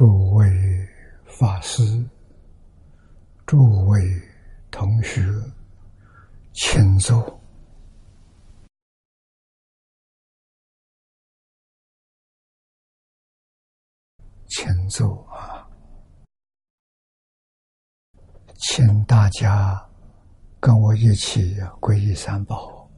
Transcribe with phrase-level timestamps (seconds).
[0.00, 0.48] 诸位
[1.26, 1.82] 法师、
[3.44, 4.00] 诸位
[4.70, 5.20] 同学，
[6.54, 7.38] 请坐，
[14.48, 15.68] 请坐啊！
[18.56, 19.86] 请大家
[20.58, 22.90] 跟我一起皈依三宝，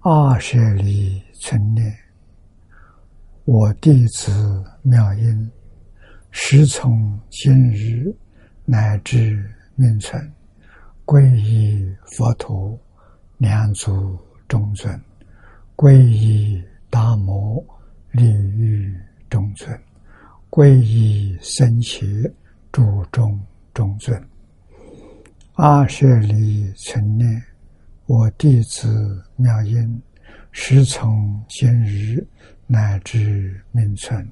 [0.00, 2.05] 二舍里存念。
[3.46, 5.48] 我弟子妙音，
[6.32, 8.12] 时从今日
[8.64, 10.20] 乃至命存，
[11.04, 12.76] 皈依佛陀，
[13.38, 14.98] 两足中尊；
[15.76, 17.64] 皈依大摩
[18.10, 18.92] 利欲
[19.30, 19.72] 中尊；
[20.50, 22.04] 皈依僧伽
[22.72, 23.40] 注中
[23.72, 24.20] 中尊。
[25.52, 27.40] 阿舍利存念，
[28.06, 30.02] 我弟子妙音，
[30.50, 32.26] 时从今日。
[32.66, 34.28] 乃至名存，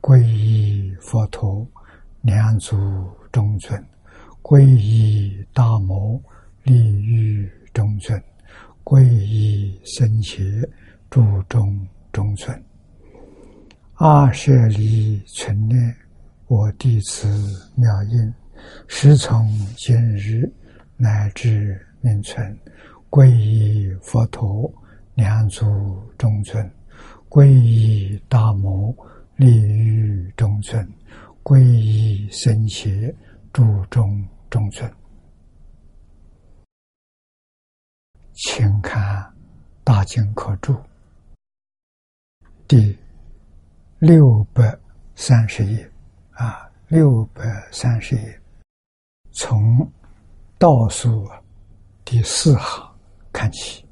[0.00, 1.66] 皈依佛陀，
[2.22, 2.76] 两足
[3.30, 3.78] 中尊；
[4.42, 6.20] 皈依大摩
[6.62, 8.18] 利欲中尊；
[8.82, 10.42] 皈依僧伽
[11.10, 12.64] 注中中尊。
[13.96, 15.94] 阿舍离存念，
[16.46, 17.28] 我弟子
[17.74, 18.32] 妙音，
[18.88, 20.50] 时从今日
[20.96, 22.58] 乃至名存，
[23.10, 24.72] 皈依佛陀，
[25.14, 26.70] 两足中尊。
[27.36, 28.96] 皈依大摩
[29.36, 30.90] 利于中尊，
[31.42, 33.14] 皈依僧伽
[33.52, 34.90] 注中中尊。
[38.32, 39.22] 请看
[39.84, 40.72] 《大经可注》
[42.66, 42.96] 第
[43.98, 44.74] 六百
[45.14, 45.92] 三十页
[46.30, 48.40] 啊，六百三十页，
[49.32, 49.86] 从
[50.56, 51.28] 倒数
[52.02, 52.90] 第四行
[53.30, 53.86] 看起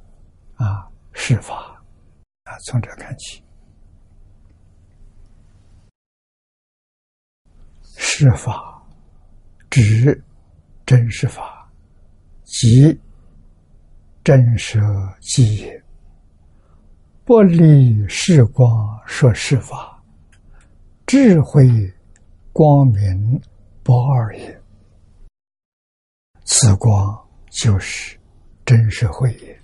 [0.55, 1.74] 啊，释法。
[2.61, 3.43] 从这看起，
[7.97, 8.83] 是法
[9.71, 10.23] 指
[10.87, 11.69] 真实法，
[12.45, 12.99] 即
[14.23, 14.81] 真实
[15.21, 15.85] 即也。
[17.25, 20.03] 不离世光说是法，
[21.07, 21.67] 智慧
[22.53, 23.41] 光明
[23.83, 24.63] 不二也。
[26.45, 28.19] 此光就是
[28.67, 29.61] 真实慧也。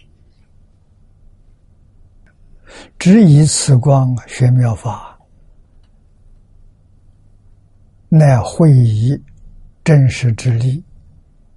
[2.98, 5.18] 只以此光学妙法，
[8.08, 9.20] 乃会以
[9.84, 10.84] 真实之力，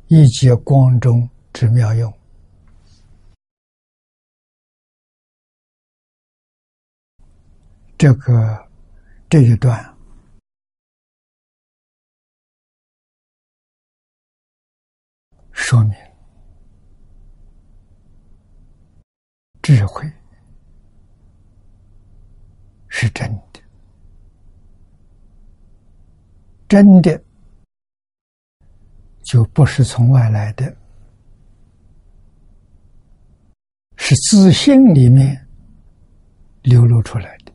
[0.08, 2.12] 以解光中之妙用。
[7.98, 8.68] 这个
[9.30, 9.98] 这一段
[15.54, 15.94] 说明
[19.62, 20.12] 智慧。
[23.04, 23.60] 是真的，
[26.70, 27.22] 真的
[29.24, 30.74] 就不是从外来的，
[33.98, 35.46] 是自信里面
[36.62, 37.52] 流露出来的，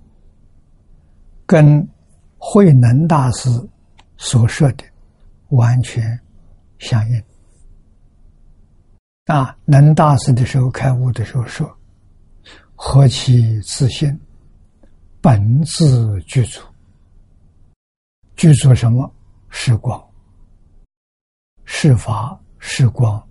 [1.46, 1.88] 跟
[2.36, 3.48] 慧能大师
[4.18, 4.84] 所说的
[5.48, 6.20] 完全
[6.78, 7.22] 相应。
[9.24, 11.66] 啊，能大师的时候开悟的时候说
[12.76, 14.14] ：“何其自信！”
[15.20, 16.60] 本自具足，
[18.36, 19.12] 具足什么？
[19.50, 20.00] 是光，
[21.64, 23.28] 是法，是光，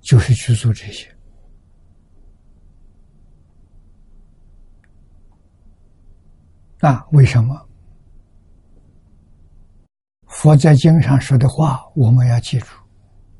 [0.00, 1.08] 就是具足这些。
[6.80, 7.68] 那为什么？
[10.26, 12.66] 佛在经上说的话，我们要记住，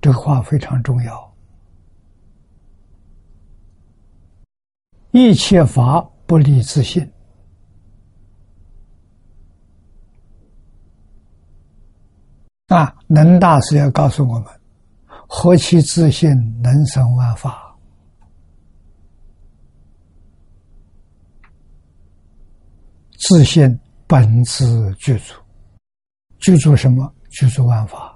[0.01, 1.37] 这个话非常重要。
[5.11, 6.09] 一切法。
[6.29, 7.11] 不离自信
[12.67, 12.95] 啊！
[13.07, 14.47] 能大师要告诉我们：
[15.27, 16.29] 何其自信，
[16.63, 17.75] 能生万法。
[23.17, 25.33] 自信本自具足，
[26.41, 27.11] 具足什么？
[27.31, 28.15] 具足万法。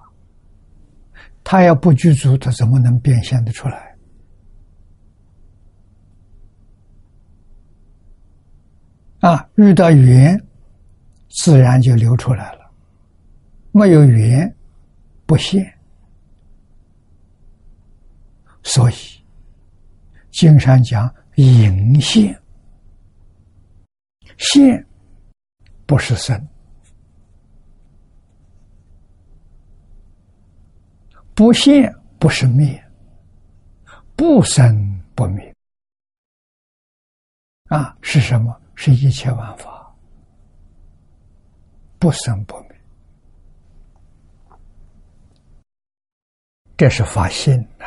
[1.43, 3.92] 他要不具足，他怎么能变现的出来？
[9.23, 10.37] 啊，遇到缘，
[11.31, 12.69] 自然就流出来了；
[13.71, 14.53] 没有缘，
[15.27, 15.73] 不现。
[18.65, 18.95] 所以，
[20.33, 22.37] 经常讲隐现，
[24.39, 24.85] 现
[25.87, 26.49] 不是生，
[31.33, 32.85] 不现不是灭，
[34.17, 35.55] 不生不灭。
[37.69, 38.61] 啊，是什么？
[38.85, 39.95] 是一切万法，
[42.01, 42.69] 不生不灭。
[46.77, 47.87] 这是发心呐！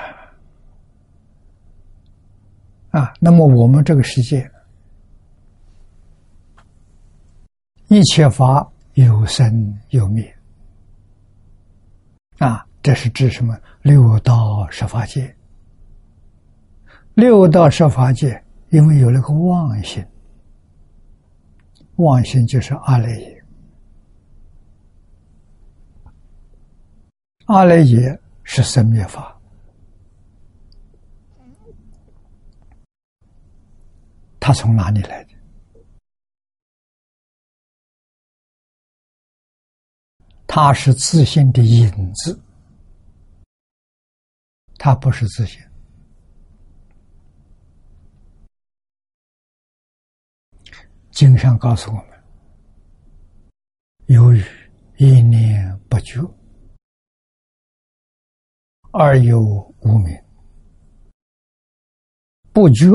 [2.97, 4.49] 啊，那么我们这个世界，
[7.89, 10.33] 一切法有生有灭。
[12.37, 13.53] 啊，这是指什么？
[13.81, 15.35] 六道十法界。
[17.15, 20.01] 六道十法界，因为有了个妄心，
[21.95, 23.43] 妄心就是阿赖耶，
[27.45, 28.21] 阿赖耶。
[28.47, 29.41] 是生灭法，
[34.39, 35.33] 它从哪里来的？
[40.45, 42.39] 它是自信的影子，
[44.77, 45.59] 它不是自信。
[51.15, 52.07] 经上告诉我们：
[54.07, 54.43] 由于
[54.97, 56.19] 一念不觉。
[58.91, 59.41] 而有
[59.79, 60.13] 无名，
[62.51, 62.87] 不觉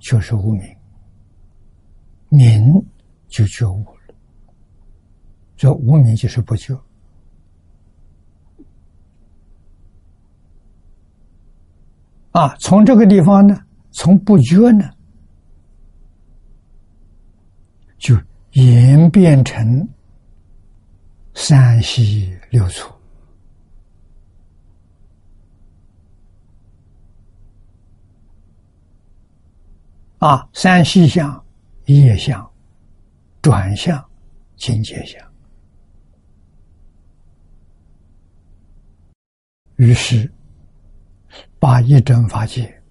[0.00, 0.76] 就是无名，
[2.30, 2.84] 名
[3.28, 4.14] 就觉悟了。
[5.56, 6.76] 这无名就是不觉
[12.32, 12.56] 啊。
[12.56, 13.56] 从这个地方呢，
[13.92, 14.90] 从不觉呢，
[17.98, 18.16] 就
[18.52, 19.86] 演变成
[21.34, 22.92] 三西六处。
[30.18, 31.44] 啊，三西相、
[31.84, 32.48] 业相、
[33.40, 34.04] 转向、
[34.56, 35.32] 境界相，
[39.76, 40.28] 于是
[41.60, 42.82] 把一真法界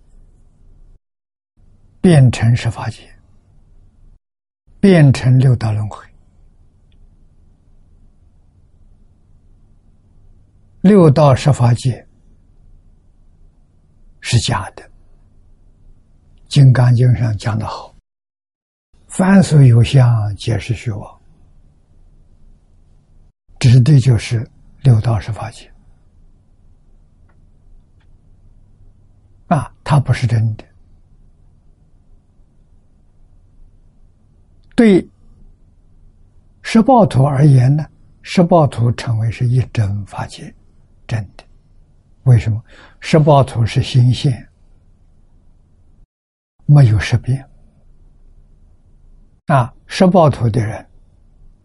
[1.99, 3.13] 变成十法界，
[4.87, 6.01] 变成六道轮回。
[10.79, 12.07] 六道十法界
[14.21, 14.83] 是假的。
[16.47, 17.93] 《金刚经》上讲的好
[19.07, 21.21] ：“凡所有相，皆是虚妄。”
[23.59, 24.49] 指的就是
[24.83, 25.69] 六道十法界
[29.47, 30.63] 啊，它不是真的。
[34.77, 35.09] 对
[36.61, 37.83] 十报图而言呢，
[38.21, 40.53] 十报图称为是一真法界，
[41.07, 41.43] 真的。
[42.25, 42.63] 为什么？
[42.99, 44.47] 十报图是心现。
[46.67, 47.43] 没有识别
[49.47, 49.73] 啊！
[49.87, 50.85] 十报图的人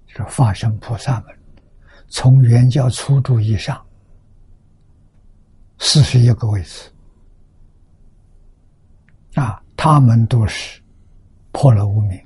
[0.06, 1.38] 就是法身菩萨们，
[2.08, 3.84] 从原教初住以上
[5.78, 6.90] 四十一个位置
[9.34, 10.80] 啊，他们都是
[11.50, 12.18] 破了无名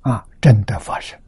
[0.00, 1.18] 啊，真的发生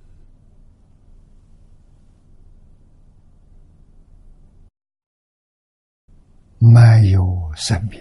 [6.59, 8.01] 没有生命。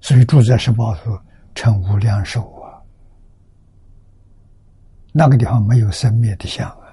[0.00, 1.20] 所以住在十报图
[1.54, 2.80] 成无量寿啊，
[5.12, 6.86] 那个地方没有生灭的相啊。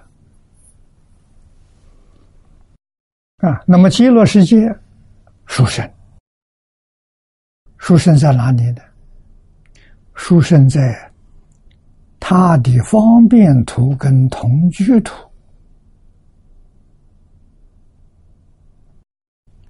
[3.37, 4.67] 啊，那么极乐世界
[5.45, 5.89] 书生，
[7.77, 8.81] 书生在哪里呢？
[10.13, 11.09] 书生在
[12.29, 15.15] 他的方便图跟同居图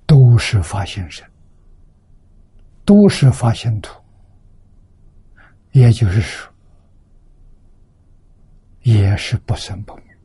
[0.08, 1.24] 都是发现身。
[2.84, 4.02] 都是发现图，
[5.74, 6.52] 也就是说，
[8.82, 10.18] 也是不生不灭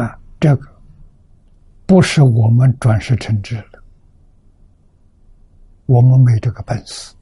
[0.00, 0.18] 啊！
[0.40, 0.66] 这个
[1.84, 3.84] 不是我们转世成智了，
[5.84, 7.13] 我们没这个本事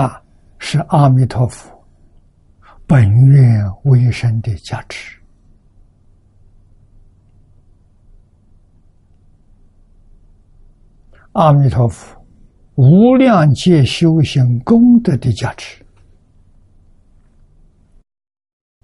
[0.00, 0.22] 啊！
[0.62, 1.70] 是阿弥陀佛
[2.86, 5.18] 本愿为生的价值。
[11.32, 12.26] 阿弥陀佛，
[12.74, 15.84] 无量界修行功德的价值，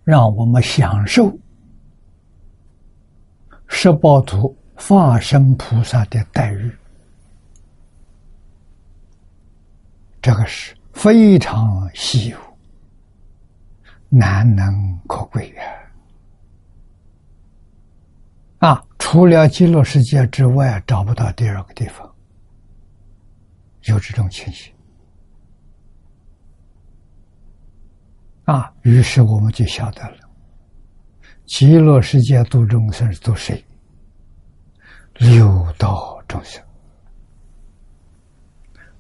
[0.05, 1.37] 让我们享受
[3.67, 6.71] 十报图化身菩萨的待遇，
[10.23, 12.39] 这个是非常稀有、
[14.09, 15.63] 难能可贵呀！
[18.61, 22.11] 啊，除了极乐世界之外，找不到第二个地方。
[23.83, 24.75] 有这种情形
[28.47, 30.17] 啊，于是我们就晓得了，
[31.45, 33.63] 极乐世界度众生是度谁？
[35.17, 36.65] 六道众生，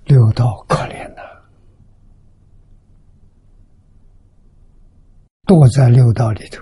[0.04, 1.22] 六道可怜呐！
[5.46, 6.60] 都在六道里头，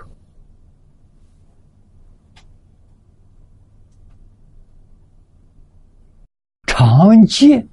[6.67, 7.67] 常见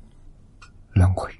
[0.95, 1.31] 轮回，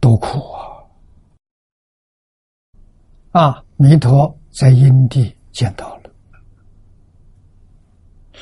[0.00, 0.40] 多苦
[3.30, 3.40] 啊！
[3.40, 6.10] 啊，弥陀在因地见到了，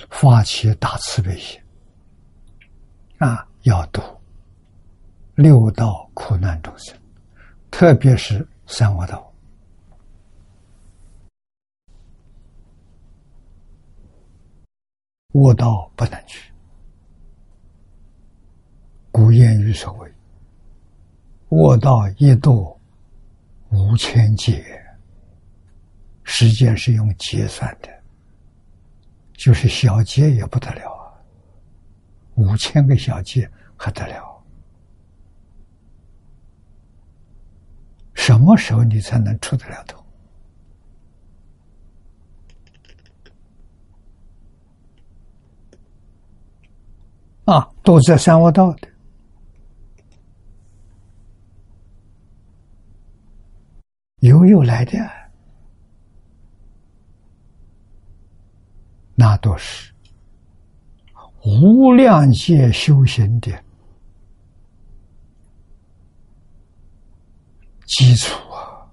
[0.09, 1.61] 发起大慈悲心，
[3.19, 4.18] 啊，要度。
[5.41, 6.99] 六道苦难众生，
[7.71, 9.33] 特别是三恶道，
[15.35, 16.51] 恶道不能去。
[19.13, 20.13] 古谚语所谓
[21.51, 22.77] ：“恶道一堕
[23.69, 24.85] 无千劫。”
[26.27, 27.89] 时间是用劫算的，
[29.35, 31.15] 就是小劫也不得了啊！
[32.35, 34.38] 五千个小劫还得了？
[38.29, 40.05] 什么时候你才能出得了头？
[47.47, 48.89] 啊，都在三恶道的，
[54.19, 54.93] 悠悠来的，
[59.15, 59.91] 那都是
[61.47, 63.51] 无量界修行的。
[67.89, 68.85] 基础啊！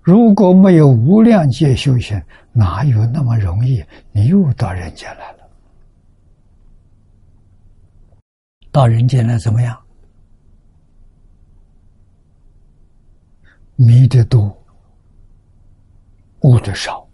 [0.00, 2.20] 如果没有无量劫修行，
[2.50, 3.84] 哪有那么容易？
[4.10, 5.48] 你又到人间来了，
[8.70, 9.78] 到人间来怎么样？
[13.76, 14.64] 迷的多，
[16.40, 17.06] 悟的少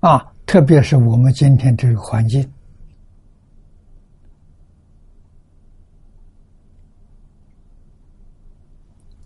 [0.00, 0.32] 啊！
[0.46, 2.52] 特别是我们今天这个环境。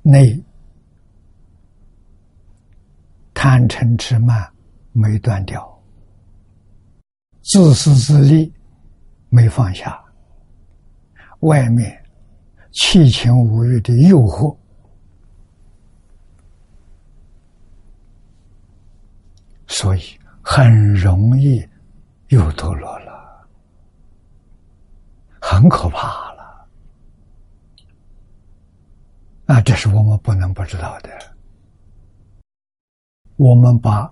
[0.02, 0.42] 内
[3.34, 4.50] 贪嗔痴慢
[4.92, 5.82] 没断掉，
[7.42, 8.52] 自私自利
[9.28, 10.02] 没放下，
[11.40, 12.02] 外面
[12.72, 14.56] 七情五欲的诱惑，
[19.66, 20.02] 所以
[20.42, 21.66] 很容易
[22.28, 23.48] 又堕落了，
[25.40, 26.29] 很可怕。
[29.52, 31.10] 那这是我们不能不知道的。
[33.34, 34.08] 我们把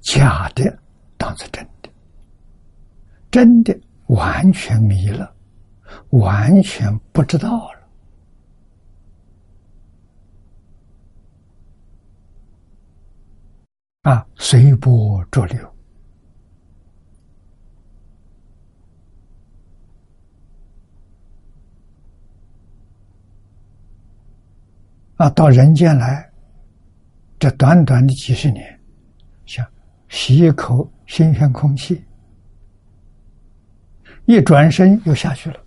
[0.00, 0.64] 假的
[1.18, 1.90] 当做真的，
[3.30, 5.30] 真的完全迷了，
[6.08, 7.88] 完全不知道了。
[14.10, 15.77] 啊，随波逐流。
[25.18, 26.30] 啊，到人间来，
[27.40, 28.80] 这短短的几十年，
[29.46, 29.66] 像
[30.08, 32.04] 吸一口新鲜空气，
[34.26, 35.60] 一转身又下去了，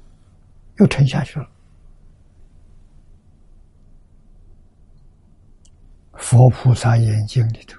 [0.77, 1.49] 又沉下去了。
[6.13, 7.77] 佛菩萨眼睛里头，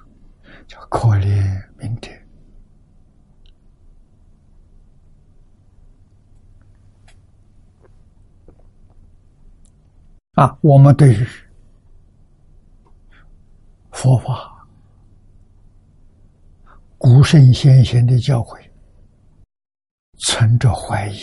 [0.67, 2.23] 叫可怜明天
[10.35, 11.27] 啊，我们对于。
[14.03, 14.67] 佛法，
[16.99, 18.61] 古圣先贤的教诲，
[20.19, 21.21] 存着怀疑，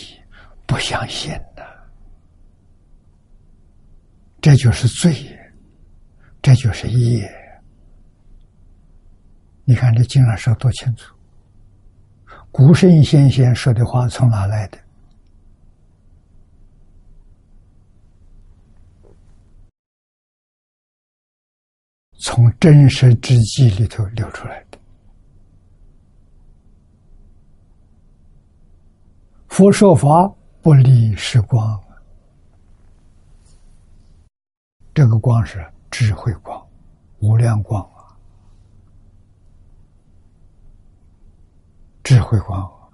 [0.65, 1.89] 不相信的，
[4.39, 5.13] 这就是罪，
[6.41, 7.29] 这就是业。
[9.65, 11.13] 你看这经上说多清楚，
[12.49, 14.77] 古圣先贤说的话从哪来的？
[22.31, 24.77] 从真实之际里头流出来的。
[29.47, 30.31] 佛说法
[30.61, 31.83] 不离时光，
[34.93, 36.63] 这个光是智慧光、
[37.17, 38.13] 无量光啊，
[42.03, 42.91] 智慧光，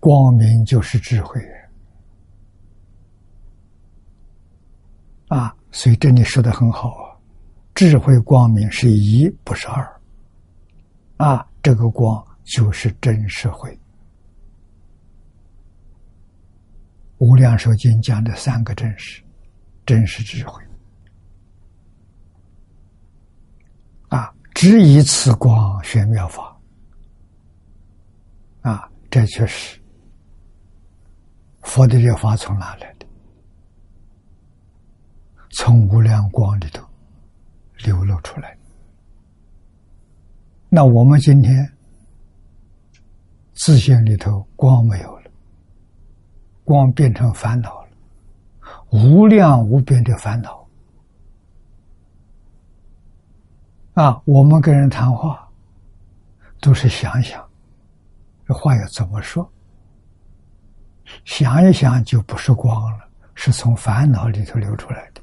[0.00, 1.38] 光明就是智慧
[5.28, 5.54] 啊！
[5.70, 7.13] 所以这里说的很好啊。
[7.74, 10.00] 智慧光明是一，不是二，
[11.16, 13.76] 啊，这个光就是真实慧。
[17.18, 19.20] 无量寿经讲的三个真实，
[19.84, 20.62] 真实智慧，
[24.08, 26.56] 啊，只以此光玄妙法，
[28.60, 29.80] 啊，这就是
[31.62, 33.06] 佛的这法从哪来的？
[35.50, 36.86] 从无量光里头。
[37.84, 38.56] 流露出来。
[40.68, 41.70] 那我们今天
[43.52, 45.30] 自信里头光没有了，
[46.64, 47.88] 光变成烦恼了，
[48.90, 50.66] 无量无边的烦恼。
[53.92, 55.48] 啊，我们跟人谈话，
[56.60, 57.48] 都是想想，
[58.48, 59.48] 这话要怎么说？
[61.24, 65.13] 想一想就不是光了，是从烦恼里头流出来的。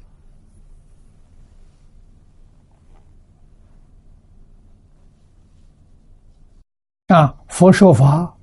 [7.12, 8.34] 啊，佛说法，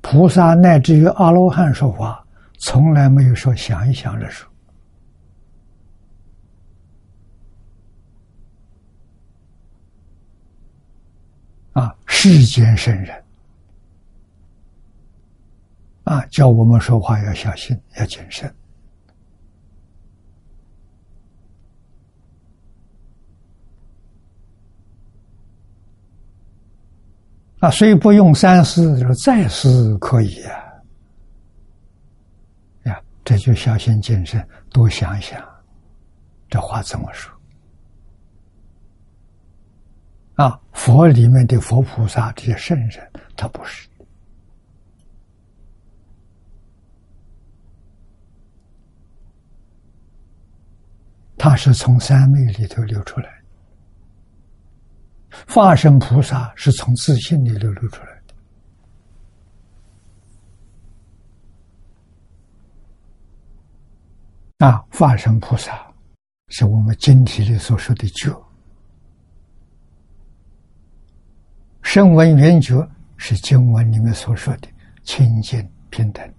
[0.00, 2.26] 菩萨乃至于阿罗汉说法，
[2.58, 4.50] 从来没有说想一想的说。
[11.74, 13.24] 啊，世间圣人
[16.02, 18.52] 啊，叫我们说话要小心，要谨慎
[27.66, 30.54] 啊，所以不用三思，就是再思可以啊。
[32.84, 35.44] 呀，这就小心谨慎，多想想，
[36.48, 37.34] 这话怎么说？
[40.36, 43.88] 啊，佛里面的佛菩萨这些圣人，他不是，
[51.36, 53.35] 他是从三昧里头流出来。
[55.48, 58.22] 化身菩萨是从自信里流露出来
[64.58, 64.66] 的。
[64.66, 65.92] 啊，化身菩萨
[66.48, 68.34] 是我们经体里所说的觉。
[71.82, 74.68] 声闻缘觉是经文里面所说的
[75.02, 76.34] 清净平等。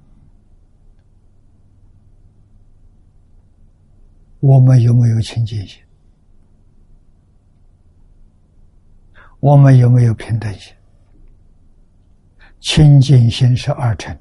[4.39, 5.87] 我们有没有清净心？
[9.39, 10.73] 我们有没有平等心？
[12.60, 14.17] 清净心是二乘，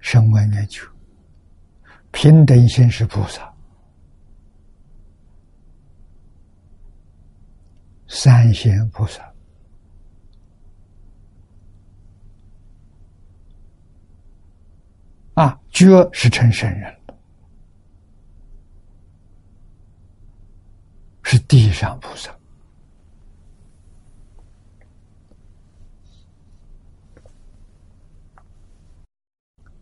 [0.00, 0.82] 声闻缘觉；
[2.10, 3.52] 平等心是菩萨。
[8.08, 9.32] 三贤菩萨
[15.34, 17.00] 啊，觉是成圣人
[21.22, 22.34] 是地上菩萨。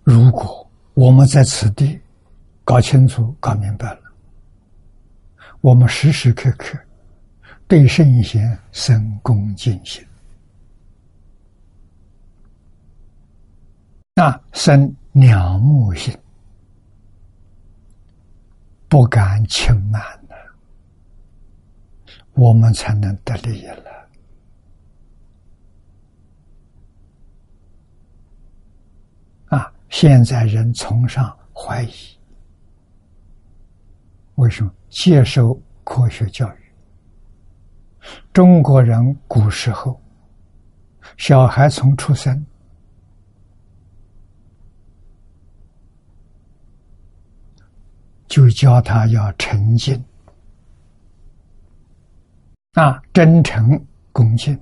[0.03, 2.01] 如果我们在此地
[2.65, 4.01] 搞清楚、搞明白了，
[5.61, 6.79] 我们时时刻刻。
[7.69, 10.03] 对圣贤生恭敬心，
[14.15, 16.17] 那生仰慕心，
[18.89, 20.35] 不敢轻慢的，
[22.33, 24.09] 我们才能得利益了。
[29.49, 29.71] 啊！
[29.89, 31.93] 现在人崇尚怀疑，
[34.37, 36.73] 为什么接受科学教育？
[38.33, 40.01] 中国人古时候，
[41.17, 42.47] 小孩从出生
[48.27, 50.03] 就教他要诚敬
[52.75, 54.59] 啊，真诚恭敬，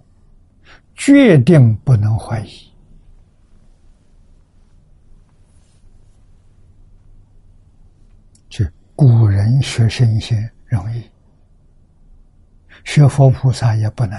[0.94, 2.72] 决定不能怀疑。
[8.48, 8.64] 就
[8.96, 11.09] 古人学圣贤容易。
[12.82, 14.18] 学佛菩萨也不难，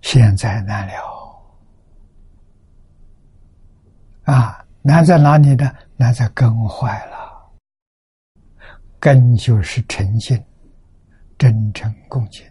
[0.00, 0.94] 现在难了。
[4.24, 5.70] 啊，难在哪里呢？
[5.96, 7.18] 难在根坏了。
[8.98, 10.42] 根就是诚信、
[11.36, 12.44] 真诚恭敬。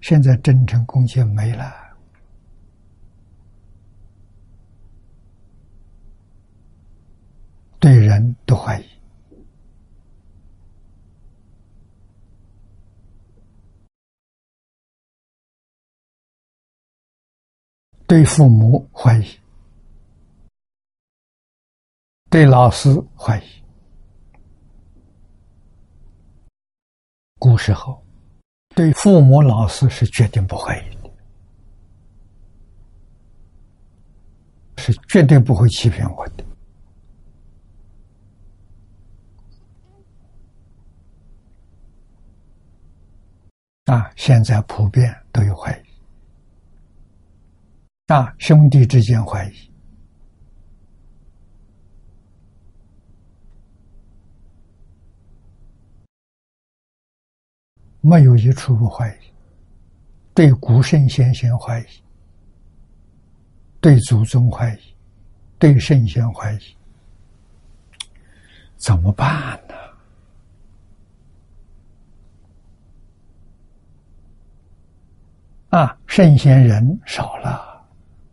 [0.00, 1.72] 现在真诚恭敬没了，
[7.78, 8.95] 对人都怀疑。
[18.06, 19.26] 对父母怀疑，
[22.30, 22.88] 对老师
[23.18, 23.44] 怀疑。
[27.40, 28.00] 古时候，
[28.76, 31.10] 对父母、老师是绝对不怀疑的，
[34.76, 36.44] 是绝对不会欺骗我的。
[43.86, 45.85] 啊，现在普遍都有怀疑。
[48.06, 49.70] 啊兄弟之间怀疑。
[58.00, 59.18] 没有一处不怀疑
[60.32, 61.86] 对古圣先贤怀疑
[63.80, 64.78] 对祖宗怀疑
[65.58, 66.76] 对圣贤怀疑
[68.76, 69.74] 怎么办呢？
[75.70, 77.75] 啊圣贤人少了。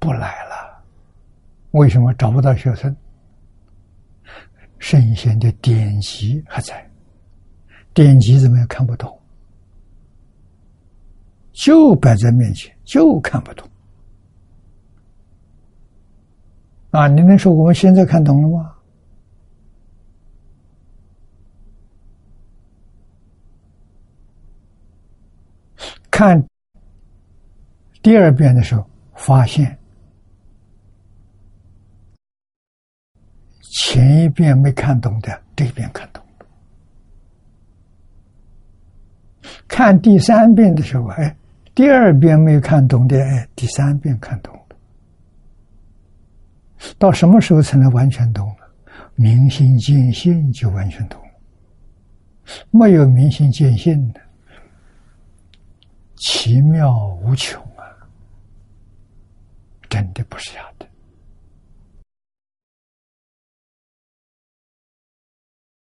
[0.04, 0.84] 不来了，
[1.72, 2.94] 为什么找不到学生？
[4.80, 6.86] 圣贤的典籍还在，
[7.94, 9.18] 典籍怎么样看不懂？
[11.54, 13.66] 就摆在面前，就看不懂。
[16.92, 18.76] 啊，你能说我们现在看懂了吗？
[26.12, 26.46] 看
[28.02, 29.80] 第二遍的时候，发现。
[33.76, 36.24] 前一遍没看懂的，这一遍看懂
[39.68, 41.36] 看第三遍的时候，哎，
[41.74, 44.62] 第二遍没看懂的，哎，第三遍看懂了。
[47.00, 48.56] 到什么时候才能完全懂了？
[49.16, 51.28] 明心见性就完全懂了。
[52.70, 54.22] 没有明心见性的，
[56.18, 57.84] 奇妙无穷啊！
[59.90, 60.83] 真的不是假的。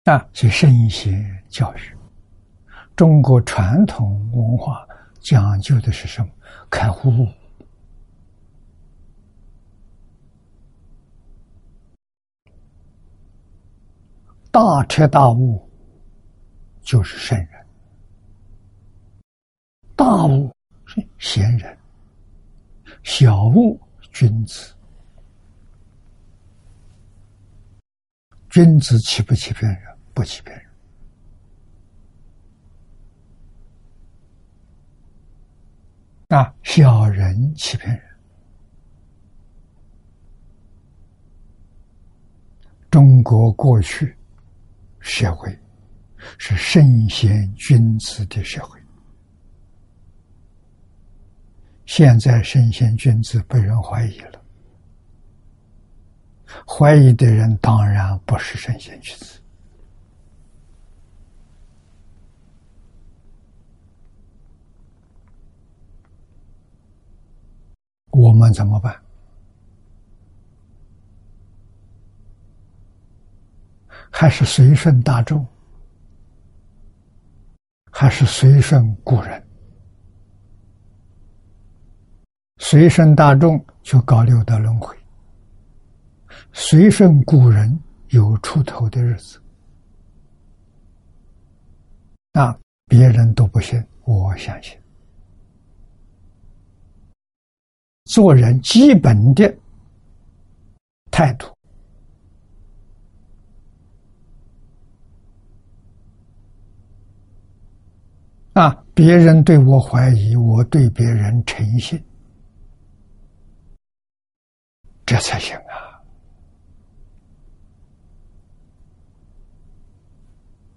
[0.04, 1.96] 啊，是圣贤教育。
[2.96, 4.84] 中国传统文化
[5.20, 6.28] 讲究的是什么？
[6.68, 7.28] 开悟。
[14.50, 15.70] 大彻大悟
[16.82, 17.66] 就是圣人，
[19.94, 20.52] 大悟
[20.84, 21.78] 是贤人，
[23.04, 24.74] 小悟君子。
[28.50, 29.91] 君子欺不欺骗人？
[30.14, 30.66] 不欺骗人
[36.38, 36.54] 啊！
[36.62, 38.02] 小人欺骗人。
[42.90, 44.16] 中国过去
[45.00, 45.58] 社会
[46.38, 48.78] 是圣贤君子的社会，
[51.86, 54.42] 现在圣贤君子被人怀疑了。
[56.66, 59.41] 怀疑的人当然不是圣贤君子。
[68.12, 68.96] 我们怎么办？
[74.14, 75.44] 还是随顺大众，
[77.90, 79.42] 还是随顺古人？
[82.58, 84.94] 随顺大众就搞六道轮回，
[86.52, 89.42] 随顺古人有出头的日子。
[92.34, 94.78] 那，别人都不信，我相信。
[98.12, 99.56] 做人基本的
[101.10, 101.46] 态度
[108.52, 111.98] 啊，别人对我怀疑，我对别人诚信，
[115.06, 115.56] 这才行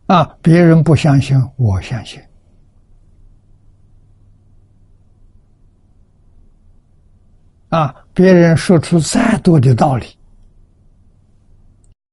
[0.08, 0.16] 啊！
[0.16, 2.18] 啊，别人不相信，我相信。
[7.76, 7.94] 啊！
[8.14, 10.08] 别人说出再多的道理，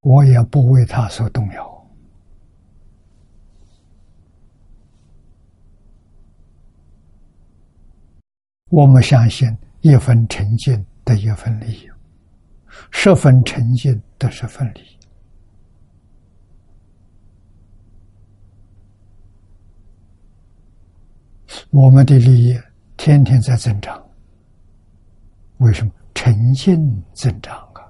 [0.01, 1.87] 我也不为他所动摇。
[8.71, 11.89] 我们相信一分沉静得一分利益，
[12.91, 14.99] 十分沉静得十分利益。
[21.71, 22.59] 我们的利益
[22.97, 24.02] 天天在增长。
[25.63, 26.77] 为什么诚信
[27.13, 27.81] 增长啊？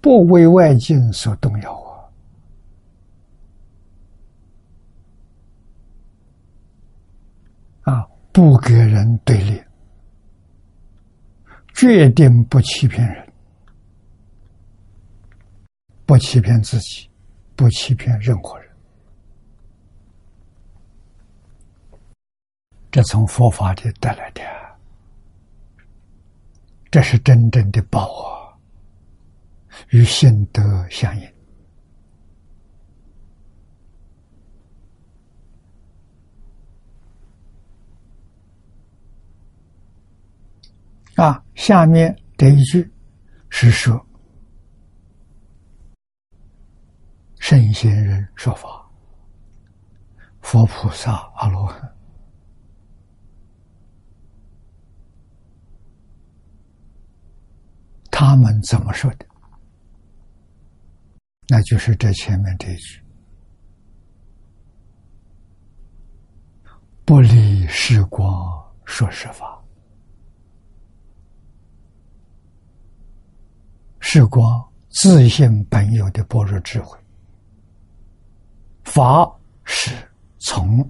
[0.00, 1.74] 不为外境所动摇
[7.82, 7.92] 啊！
[7.92, 9.62] 啊，不给人对立，
[11.74, 13.32] 决定不欺骗人，
[16.06, 17.08] 不欺骗自己，
[17.54, 18.68] 不欺骗任何人。
[22.90, 24.61] 这从佛法里带来的。
[26.92, 28.52] 这是真正的报啊，
[29.88, 31.26] 与心得相应
[41.16, 41.42] 啊！
[41.54, 42.92] 下面这一句
[43.48, 44.06] 是说，
[47.38, 48.86] 圣贤人说法，
[50.42, 51.80] 佛菩萨、阿罗汉，
[58.24, 59.26] 他们怎么说的？
[61.48, 63.02] 那就是这前面这一句
[67.04, 68.32] ：“不离时光
[68.84, 69.60] 说实法。”
[73.98, 76.96] 时光自性本有的般若智慧，
[78.84, 79.28] 法
[79.64, 79.90] 是
[80.38, 80.88] 从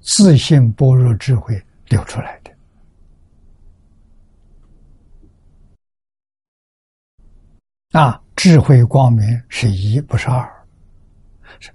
[0.00, 2.50] 自性般若智慧流出来的。
[7.92, 10.66] 啊，智慧光明是一，不是二。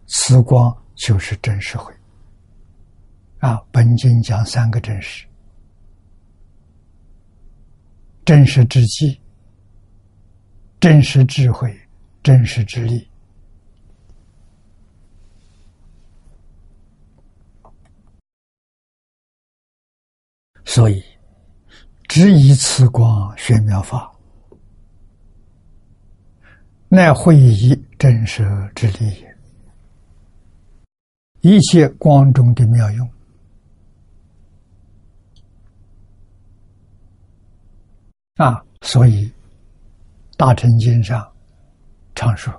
[0.07, 1.93] 此光就是真实慧。
[3.39, 5.25] 啊，本经讲三个真实：
[8.25, 9.19] 真实之际。
[10.79, 11.73] 真实智慧，
[12.21, 13.07] 真实之力，
[20.65, 21.01] 所以
[22.09, 24.12] 只以此光玄妙法，
[26.95, 29.35] 乃会以真实之力也。
[31.41, 33.09] 一切光中的妙用
[38.35, 39.33] 啊，所以。
[40.35, 41.31] 大乘经上
[42.15, 42.53] 常说：“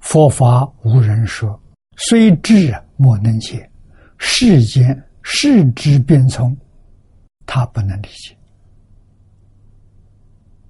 [0.00, 1.58] 佛法无人说，
[1.96, 3.70] 虽智莫能解。
[4.18, 6.56] 世间世之变从，
[7.46, 8.36] 他不能理解。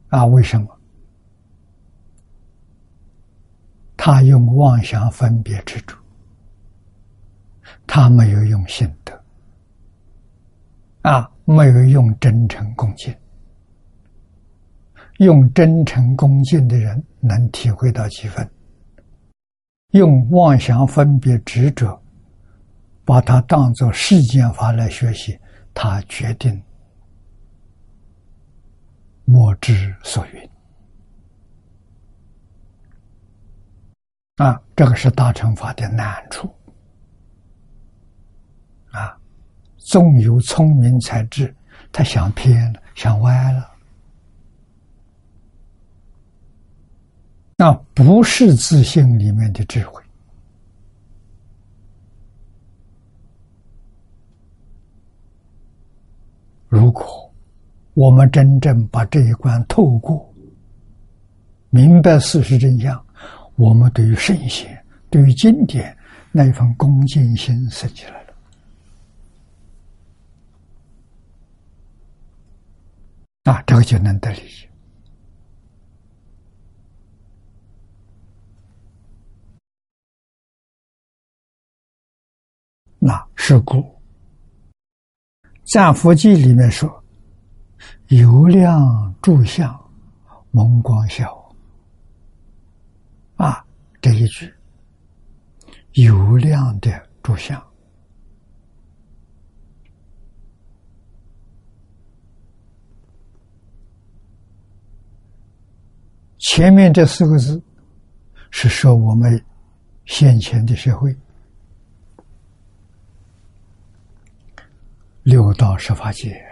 [0.08, 0.73] 啊，为什么？
[3.96, 5.96] 他用妄想分别执着，
[7.86, 9.24] 他没有用心得，
[11.02, 13.14] 啊，没有用真诚恭敬。”
[15.18, 18.50] 用真诚恭敬的人能体会到几分？
[19.92, 22.02] 用妄想分别执着，
[23.04, 25.38] 把它当做世间法来学习，
[25.72, 26.60] 他决定
[29.24, 30.50] 莫之所云。
[34.36, 36.52] 啊，这个是大乘法的难处。
[38.90, 39.16] 啊，
[39.76, 41.54] 纵有聪明才智，
[41.92, 43.70] 他想偏了，想歪了。
[47.56, 50.02] 那不是自信里面的智慧。
[56.68, 57.32] 如果
[57.94, 60.28] 我们真正把这一关透过，
[61.70, 63.03] 明白事实真相，
[63.56, 65.96] 我们对于圣贤、对于经典
[66.32, 68.34] 那一份恭敬心升起来了，
[73.44, 74.68] 啊，这个就能得利益。
[82.98, 83.76] 那是故，
[85.64, 87.04] 《赞佛记》里面说
[88.08, 89.78] ：“油亮柱相，
[90.50, 91.40] 蒙光晓。”
[94.04, 94.52] 这一句，
[95.92, 97.58] 油亮的柱相，
[106.38, 107.58] 前面这四个字
[108.50, 109.42] 是说我们
[110.04, 111.16] 先前的社会。
[115.22, 116.44] 六道十法界，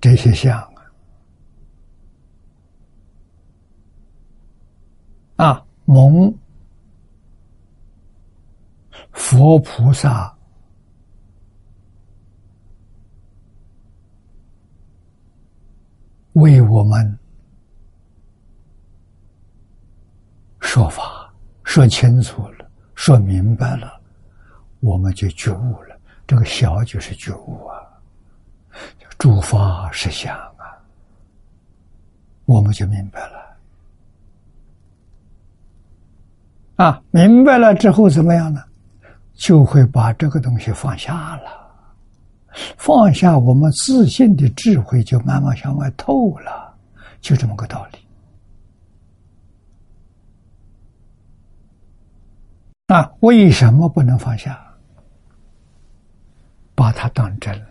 [0.00, 0.71] 这些相
[5.42, 6.32] 啊，蒙
[9.10, 10.32] 佛菩萨
[16.34, 17.18] 为我们
[20.60, 24.00] 说法，说清楚了，说明白了，
[24.78, 25.98] 我们就觉悟了。
[26.24, 27.82] 这个小就是觉悟啊，
[29.18, 30.78] 诸法实相啊，
[32.44, 33.41] 我们就明白了。
[36.82, 38.60] 啊，明白了之后怎么样呢？
[39.34, 41.70] 就会把这个东西放下了，
[42.76, 46.74] 放下我们自信的智慧，就慢慢向外透了，
[47.20, 47.98] 就这么个道理。
[52.88, 54.60] 啊，为什么不能放下？
[56.74, 57.66] 把它当真了，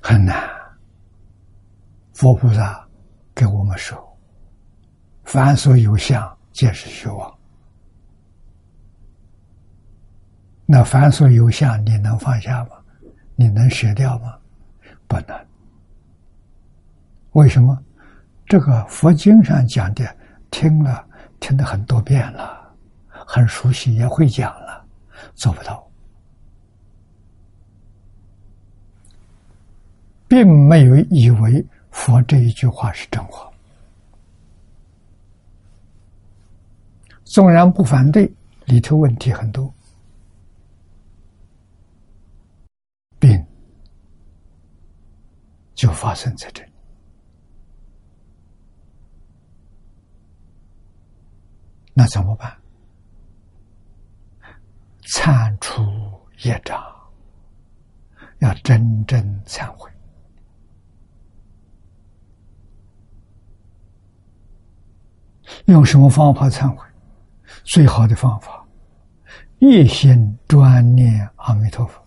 [0.00, 0.48] 很难。
[2.14, 2.86] 佛菩萨
[3.40, 3.98] 给我们说
[5.24, 7.38] ：“凡所有相，皆是虚妄。”
[10.68, 12.72] 那凡所有相，你能放下吗？
[13.36, 14.36] 你能舍掉吗？
[15.08, 15.34] 不能。
[17.32, 17.82] 为什么？
[18.44, 20.14] 这个佛经上讲的，
[20.50, 21.02] 听了
[21.40, 22.70] 听了很多遍了，
[23.08, 24.84] 很熟悉，也会讲了，
[25.34, 25.82] 做不到，
[30.28, 33.50] 并没有以为佛这一句话是真话。
[37.24, 38.32] 纵然不反对，
[38.64, 39.72] 里头问题很多，
[43.18, 43.46] 病
[45.74, 46.72] 就发生在这里。
[51.92, 52.56] 那怎么办？
[55.02, 55.82] 铲除
[56.44, 56.82] 业障，
[58.38, 59.90] 要真正忏悔。
[65.66, 66.86] 用什么方法忏悔？
[67.64, 68.64] 最好的方法，
[69.58, 72.00] 一心专念阿弥陀佛，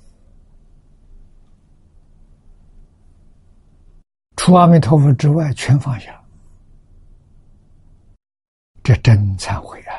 [4.38, 6.24] 除阿弥陀佛之外全放下，
[8.82, 9.94] 这真忏悔啊！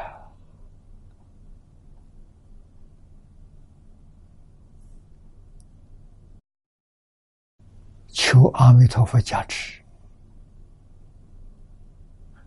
[8.08, 9.83] 求阿弥陀佛加持，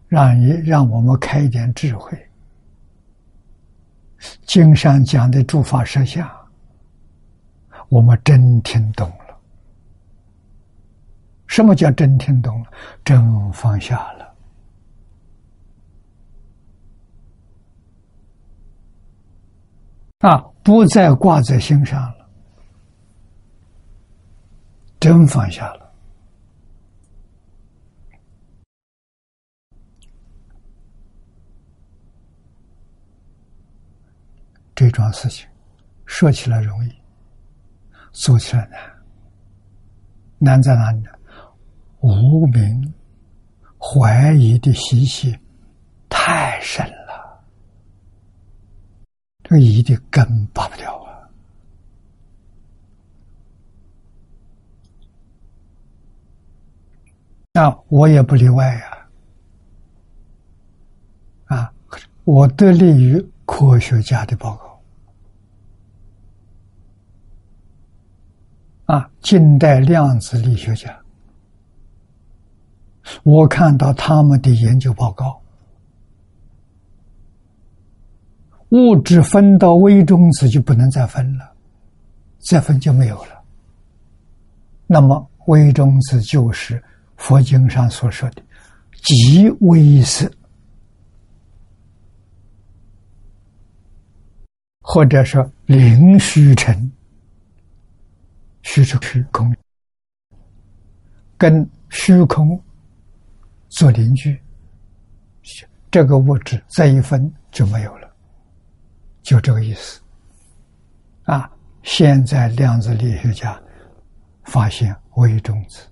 [0.07, 2.17] 让你让我们开一点智慧。
[4.45, 6.27] 经上讲的诸法实相，
[7.89, 9.39] 我们真听懂了。
[11.45, 12.71] 什么叫真听懂了？
[13.05, 14.35] 真放下了，
[20.19, 22.29] 啊，不再挂在心上了，
[24.99, 25.86] 真放下了。
[34.87, 35.45] 这桩事情
[36.05, 36.95] 说起来容易，
[38.13, 38.79] 做起来难。
[40.39, 41.09] 难在哪里呢？
[41.99, 42.93] 无名
[43.77, 45.37] 怀疑的习气
[46.07, 47.43] 太深了，
[49.43, 51.27] 这个疑的根拔不掉啊！
[57.51, 59.07] 那我也不例外呀！
[61.47, 61.73] 啊，
[62.23, 64.66] 我得利于科学家的报告。
[68.87, 70.97] 啊，近代量子力学家，
[73.23, 75.41] 我看到他们的研究报告，
[78.69, 81.51] 物质分到微中子就不能再分了，
[82.39, 83.43] 再分就没有了。
[84.85, 86.81] 那么微中子就是
[87.17, 88.41] 佛经上所说的
[89.03, 90.31] 极微色，
[94.79, 96.89] 或者说零虚尘。
[98.67, 99.55] 虚出虚空，
[101.37, 102.61] 跟虚空
[103.69, 104.37] 做邻居，
[105.89, 108.13] 这个物质再一分就没有了，
[109.21, 110.01] 就这个意思。
[111.23, 111.49] 啊，
[111.81, 113.57] 现在量子力学家
[114.43, 115.87] 发现微中子，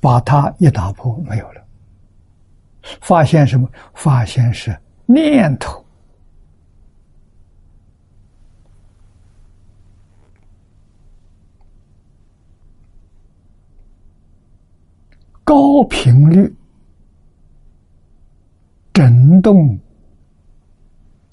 [0.00, 1.62] 把它一打破没有了，
[3.02, 3.68] 发现什么？
[3.92, 5.83] 发现是念头。
[15.44, 16.56] 高频率
[18.92, 19.78] 震动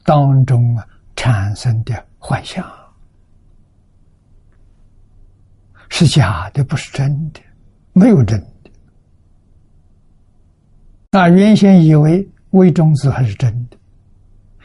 [0.03, 0.85] 当中啊
[1.15, 2.69] 产生的幻象
[5.89, 7.39] 是假的，不是真的，
[7.93, 8.71] 没有真的。
[11.11, 13.77] 那原先以为微中子还是真的，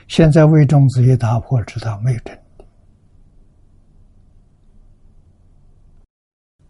[0.09, 2.65] 现在微中子一打破，知道没有真的。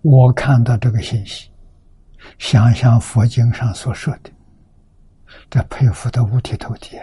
[0.02, 1.50] 我看到这个信息。
[2.38, 4.30] 想想佛经上所说的，
[5.50, 6.96] 这佩服的五体投地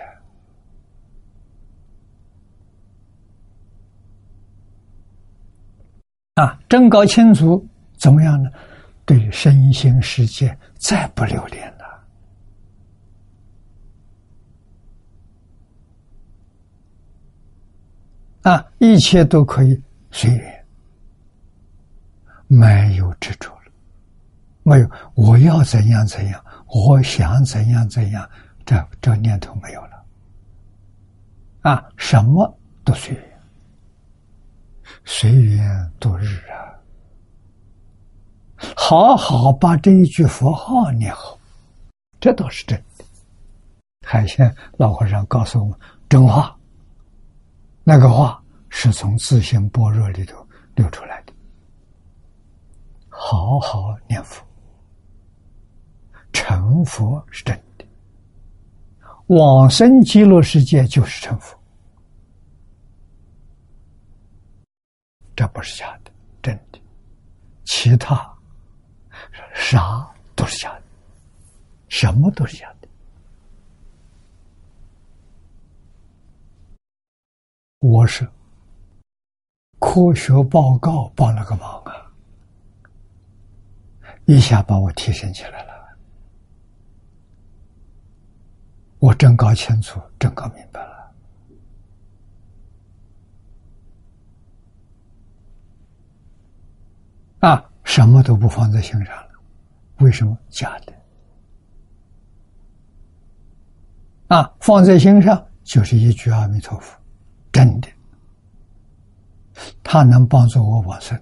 [6.36, 6.60] 啊！
[6.68, 7.68] 真搞清楚
[7.98, 8.50] 怎么样呢？
[9.06, 12.04] 对身心世界再不留恋了
[18.52, 18.66] 啊！
[18.80, 19.80] 一切都可以
[20.10, 20.66] 随缘，
[22.48, 23.53] 没有执着。
[24.64, 28.30] 没有，我要怎样怎样，我想怎样怎样，
[28.66, 30.04] 这这念头没有了，
[31.62, 33.40] 啊，什么都随缘，
[35.04, 36.72] 随缘度日啊！
[38.78, 41.38] 好好把这一句佛号念好，
[42.22, 43.06] 这倒是真的。
[44.06, 46.56] 海鲜老和尚告诉我们真话，
[47.84, 51.34] 那个话是从自性般若里头流出来的。
[53.10, 54.42] 好好念佛。
[56.34, 57.86] 成佛是真的，
[59.28, 61.58] 往生极乐世界就是成佛，
[65.36, 66.12] 这不是假的，
[66.42, 66.80] 真的，
[67.64, 68.16] 其他
[69.54, 70.06] 啥
[70.36, 70.84] 都是假的，
[71.88, 72.88] 什么都是假的。
[77.80, 78.28] 我是
[79.80, 82.12] 科学报告帮了个忙啊，
[84.26, 85.73] 一下把我提升起来了。
[89.04, 91.12] 我真搞清楚，真搞明白了。
[97.40, 99.30] 啊，什么都不放在心上了，
[99.98, 100.38] 为什么？
[100.50, 100.94] 假的。
[104.30, 106.98] 啊，放在心上就是一句阿弥陀佛。
[107.52, 107.90] 真的，
[109.84, 111.22] 他能帮助我往生，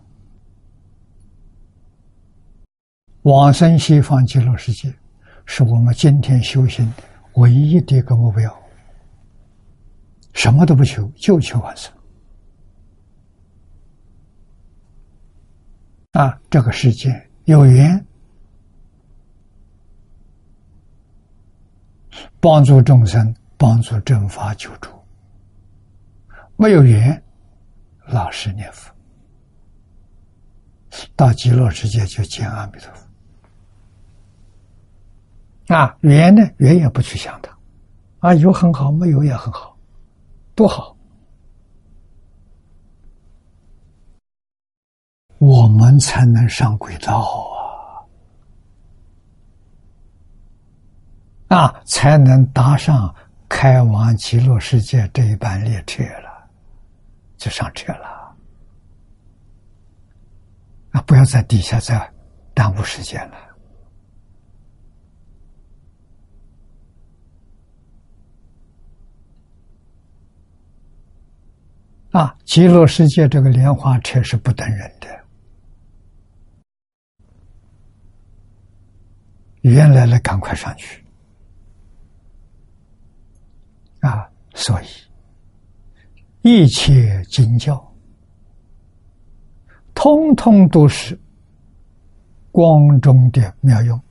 [3.23, 4.93] 往生西方极乐世界，
[5.47, 7.03] 是我们今天修行的
[7.33, 8.57] 唯一的一个目标。
[10.33, 11.93] 什么都不求，就求往生。
[16.13, 18.05] 啊，这个世界有缘，
[22.39, 24.89] 帮助众生，帮助正法救助。
[26.55, 27.21] 没有缘，
[28.07, 28.93] 老实念佛，
[31.15, 33.10] 到极乐世界就见阿弥陀佛。
[35.73, 37.57] 啊，缘呢，缘也不去想它，
[38.19, 39.77] 啊，有很好，没有也很好，
[40.53, 40.97] 多好。
[45.37, 47.19] 我们才能上轨道
[51.47, 53.15] 啊，啊，才能搭上
[53.47, 56.49] 开往极乐世界这一班列车了。
[57.37, 58.35] 就上车了，
[60.91, 61.01] 啊！
[61.07, 62.13] 不要在底下再
[62.53, 63.37] 耽误时间了。
[72.11, 72.37] 啊！
[72.45, 75.07] 极乐世界这个莲花车是不等人的，
[79.61, 81.03] 原来了，赶快上去。
[84.01, 84.29] 啊！
[84.53, 84.85] 所以。
[86.43, 87.93] 一切经教，
[89.93, 91.15] 通通都是
[92.51, 94.01] 光中的妙用。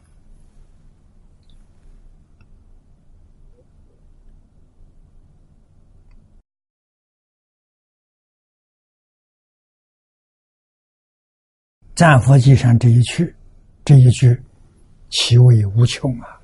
[12.00, 13.36] 战佛记上这一句，
[13.84, 14.42] 这一句，
[15.10, 16.40] 其味无穷啊！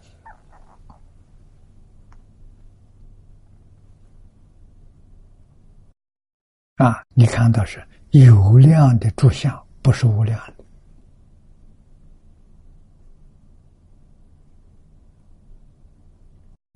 [6.74, 10.64] 啊，你看到是有量的诸相，不是无量的。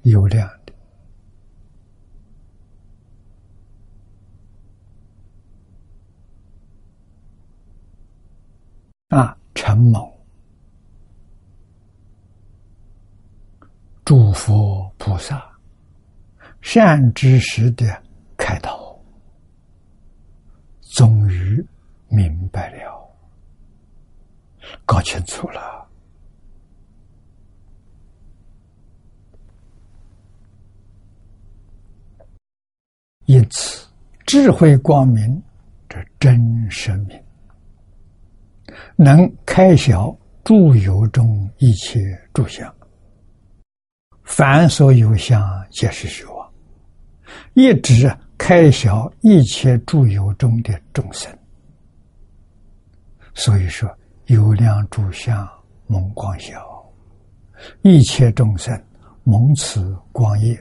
[0.05, 0.73] 有量的
[9.11, 10.09] 啊，陈某
[14.05, 15.51] 诸佛菩萨
[16.61, 17.87] 善知识的
[18.37, 18.97] 开导。
[20.93, 21.65] 终于
[22.09, 23.09] 明白了，
[24.85, 25.89] 搞清楚了。
[33.27, 33.89] 因此，
[34.27, 35.43] 智慧光明，
[35.89, 37.21] 这真生命，
[38.97, 42.01] 能开晓诸有中一切
[42.33, 42.73] 诸相，
[44.25, 46.53] 凡所有相，皆是虚妄，
[47.55, 48.11] 一直。
[48.43, 51.31] 开晓一切诸有中的众生，
[53.35, 53.87] 所以说
[54.29, 55.47] 有量诸相
[55.87, 56.59] 蒙光晓，
[57.83, 58.83] 一切众生
[59.25, 60.59] 蒙此光业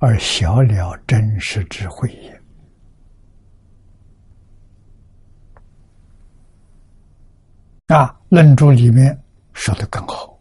[0.00, 2.39] 而晓了真实智慧也。
[7.92, 9.20] 啊，论著里面
[9.52, 10.38] 说的更好。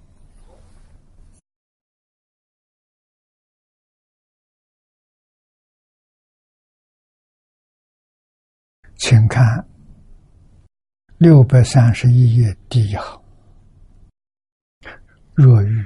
[8.97, 9.65] 请看
[11.17, 13.21] 六百三十一页第一行
[15.33, 15.83] ：“若遇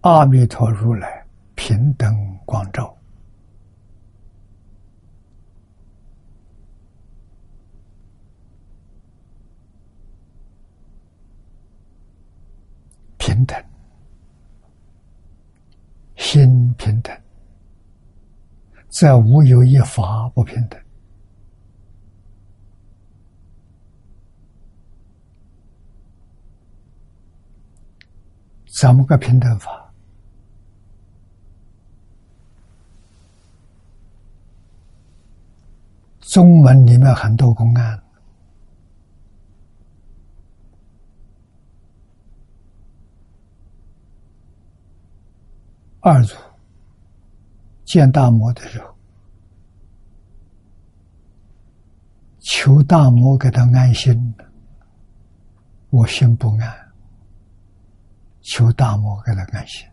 [0.00, 1.24] 阿弥陀如来
[1.54, 2.12] 平等
[2.44, 2.92] 光照，
[13.32, 13.64] 平等，
[16.16, 17.18] 心平等，
[18.90, 20.78] 在无有一法不平等。
[28.66, 29.90] 怎么个平等法？
[36.20, 38.01] 中文里面很多公案。
[46.04, 46.34] 二祖
[47.84, 48.92] 见大魔的时候，
[52.40, 54.34] 求大魔给他安心，
[55.90, 56.92] 我心不安，
[58.40, 59.86] 求大魔给他安心。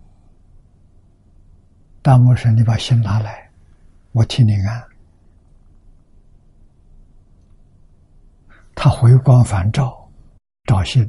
[2.01, 3.47] 大魔说：“你把心拿来，
[4.12, 4.84] 我替你安。”
[8.74, 10.10] 他回光返照，
[10.64, 11.07] 照心，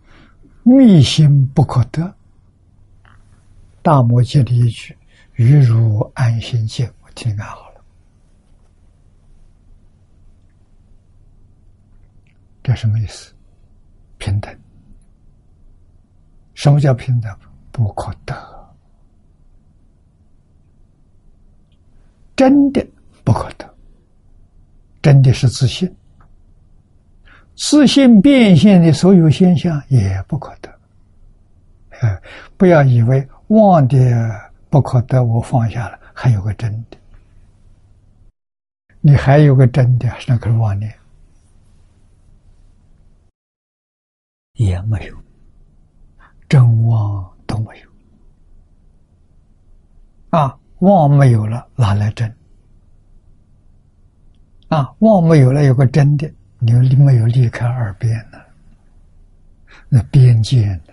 [0.64, 2.14] 密心不可得。
[3.82, 4.96] 大摩接的一句
[5.34, 7.84] ：“欲如安心见。”我听安好了。
[12.62, 13.34] 这什么意思？
[14.18, 14.56] 平等。
[16.54, 17.36] 什么叫平等？
[17.72, 18.34] 不可得，
[22.36, 22.86] 真的
[23.24, 23.74] 不可得，
[25.00, 25.90] 真的是自信。
[27.56, 30.70] 自信变现的所有现象也不可得，
[32.00, 32.22] 哎，
[32.58, 36.96] 不要以为妄的不可得，我放下了，还有个真的，
[39.00, 40.92] 你还有个真的，那可是妄念，
[44.54, 45.16] 也没有，
[46.48, 47.88] 真妄都没有，
[50.30, 52.34] 啊，妄没有了，哪来真？
[54.68, 56.32] 啊，妄没有了，有个真的。
[56.64, 58.38] 你没有离开二边呢？
[59.88, 60.91] 那边界呢？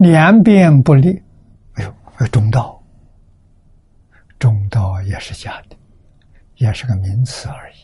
[0.00, 1.10] 两边不利，
[1.74, 2.82] 哎呦，有中道，
[4.38, 5.76] 中道也是假的，
[6.56, 7.76] 也是个名词而已。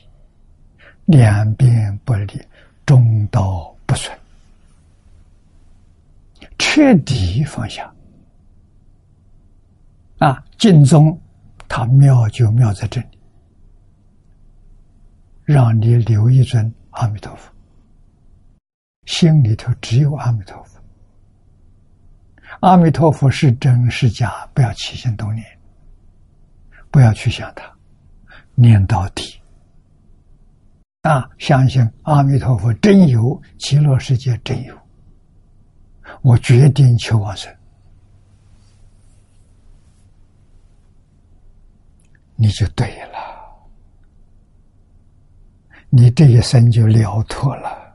[1.04, 2.40] 两边不利，
[2.86, 4.18] 中道不存，
[6.56, 7.92] 彻底放下。
[10.16, 11.20] 啊，净宗
[11.68, 13.08] 它妙就妙在这里。
[15.44, 17.52] 让你留一尊阿弥陀佛，
[19.04, 20.75] 心里头只有阿弥陀佛。
[22.60, 25.44] 阿弥陀佛是真是假，不要起心动念，
[26.90, 27.70] 不要去想他，
[28.54, 29.40] 念到底。
[31.02, 34.76] 啊，相信阿弥陀佛真有，极乐世界真有，
[36.22, 37.54] 我决定求往生，
[42.34, 43.16] 你就对了。
[45.88, 47.85] 你这一生就了脱了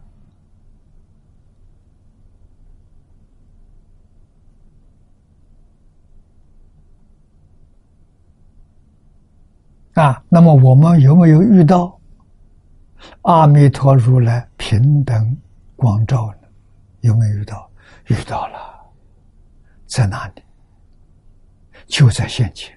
[9.93, 10.23] 啊！
[10.29, 11.99] 那么我们有没有遇到
[13.23, 15.37] 阿弥陀如来平等
[15.75, 16.47] 光照呢？
[17.01, 17.69] 有没有遇到？
[18.07, 18.57] 遇到了，
[19.87, 20.41] 在哪里？
[21.87, 22.73] 就在现前。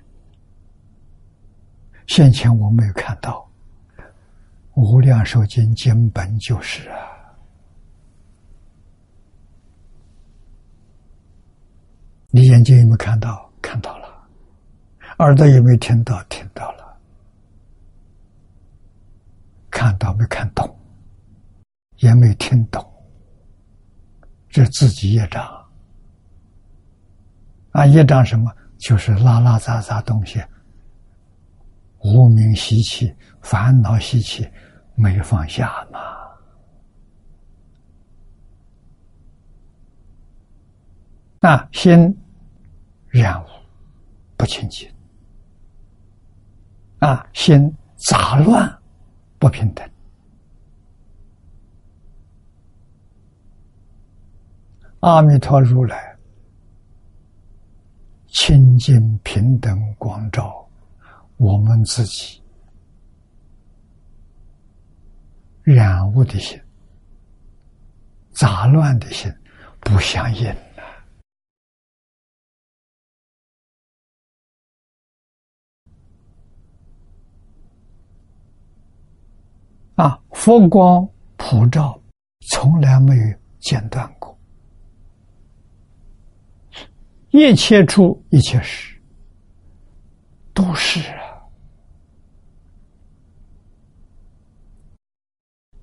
[2.07, 3.49] 现前我没有看到。
[4.75, 6.99] 无量寿经根本就是啊！
[12.31, 13.49] 你眼睛有没有看到？
[13.63, 14.09] 看到了。
[15.19, 16.21] 耳朵有没有听到？
[16.25, 16.84] 听到了。
[19.75, 20.65] 看到没看懂？
[21.97, 22.81] 也没听懂。
[24.49, 25.45] 这自己业障
[27.73, 27.85] 啊！
[27.85, 28.55] 业障什么？
[28.79, 30.41] 就是拉拉杂杂东西，
[31.99, 33.13] 无名习气、
[33.43, 34.49] 烦恼习气。
[34.95, 35.99] 没放下嘛？
[41.41, 42.17] 那心
[43.09, 43.47] 染污
[44.37, 44.89] 不清净
[47.01, 48.79] 啊，心杂乱
[49.45, 49.87] 不平等。
[55.01, 56.17] 阿弥陀如来
[58.29, 60.67] 清净平等光照
[61.37, 62.43] 我们自己。
[65.63, 66.59] 染污的心、
[68.33, 69.31] 杂乱的心
[69.81, 70.65] 不相应了。
[79.97, 82.01] 啊，佛光普照，
[82.51, 84.37] 从来没有间断过。
[87.31, 89.01] 一切处一切时，
[90.53, 91.23] 都是啊。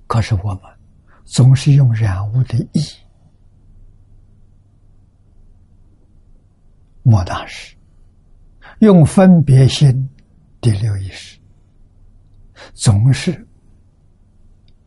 [0.06, 0.62] 可是我们
[1.24, 2.82] 总是用染污的意，
[7.02, 7.74] 莫大师
[8.80, 10.08] 用分别心
[10.60, 11.38] 第六意识，
[12.74, 13.46] 总是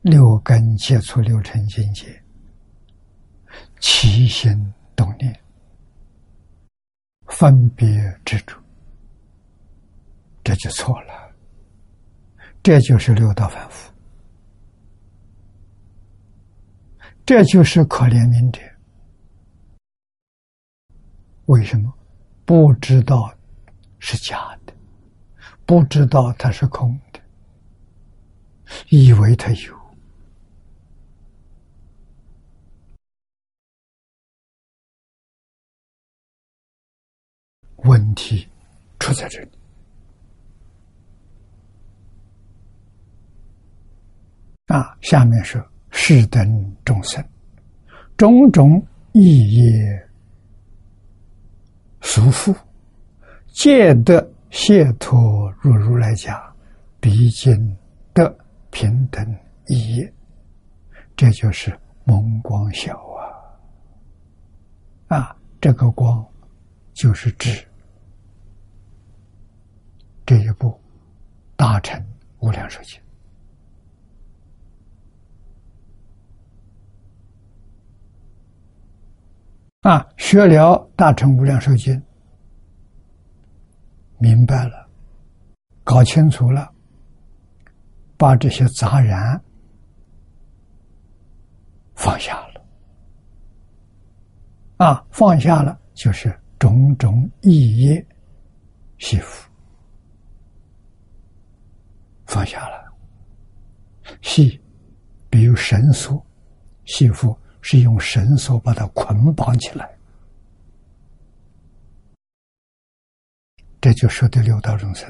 [0.05, 2.23] 六根接触六尘境界，
[3.79, 4.53] 起心
[4.95, 5.35] 动念，
[7.25, 7.87] 分别
[8.23, 8.55] 执着，
[10.43, 11.35] 这就错了。
[12.61, 13.91] 这就是六道凡夫，
[17.25, 18.61] 这就是可怜悯者。
[21.47, 21.91] 为什么
[22.45, 23.35] 不知道
[23.97, 24.73] 是假的？
[25.65, 27.19] 不知道它是空的，
[28.89, 29.84] 以为它有。
[37.85, 38.47] 问题
[38.99, 39.49] 出在这里
[44.67, 44.97] 啊！
[45.01, 47.23] 下面是世等众生，
[48.17, 48.83] 种种
[49.13, 50.09] 意业
[52.01, 52.55] 俗缚，
[53.53, 56.43] 皆得解脱入如来家，
[56.99, 57.77] 毕竟
[58.13, 58.35] 得
[58.71, 59.23] 平等
[59.67, 60.13] 意业，
[61.15, 62.97] 这就是蒙光晓
[65.07, 65.17] 啊！
[65.17, 66.25] 啊，这个光
[66.93, 67.63] 就是智。
[70.25, 70.79] 这一步，
[71.55, 72.03] 大成
[72.39, 72.99] 无量寿经
[79.81, 82.01] 啊，学了大成无量寿经，
[84.17, 84.89] 明白了，
[85.83, 86.73] 搞清楚了，
[88.17, 89.39] 把这些杂然
[91.93, 92.65] 放下了，
[94.77, 98.03] 啊，放下了就是种种意业
[98.97, 99.44] 幸福。
[102.25, 102.91] 放下了，
[104.21, 104.59] 系，
[105.29, 106.25] 比如绳索，
[106.85, 109.97] 系缚是用绳索把它捆绑起来，
[113.79, 115.07] 这就说的六道众生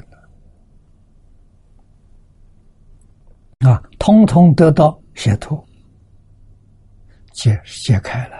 [3.60, 5.66] 了，啊，通通得到解脱，
[7.32, 8.36] 解解开了，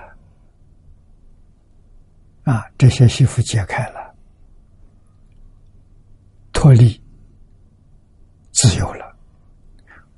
[2.44, 4.14] 啊，这些媳妇解开了，
[6.52, 7.05] 脱离。
[8.56, 9.16] 自由了，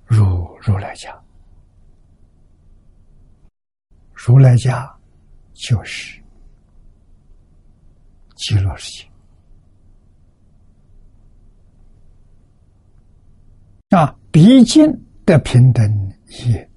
[0.07, 0.24] 如
[0.62, 1.12] 如来家。
[4.14, 4.89] 如来家
[5.55, 6.20] 就是
[8.36, 9.09] 极乐世界
[13.97, 14.14] 啊！
[14.30, 14.86] 毕竟
[15.24, 16.12] 的平等
[16.47, 16.70] 也，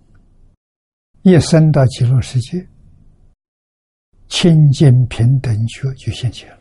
[1.24, 2.66] 一生到极乐世界，
[4.30, 6.49] 清净平等觉就现前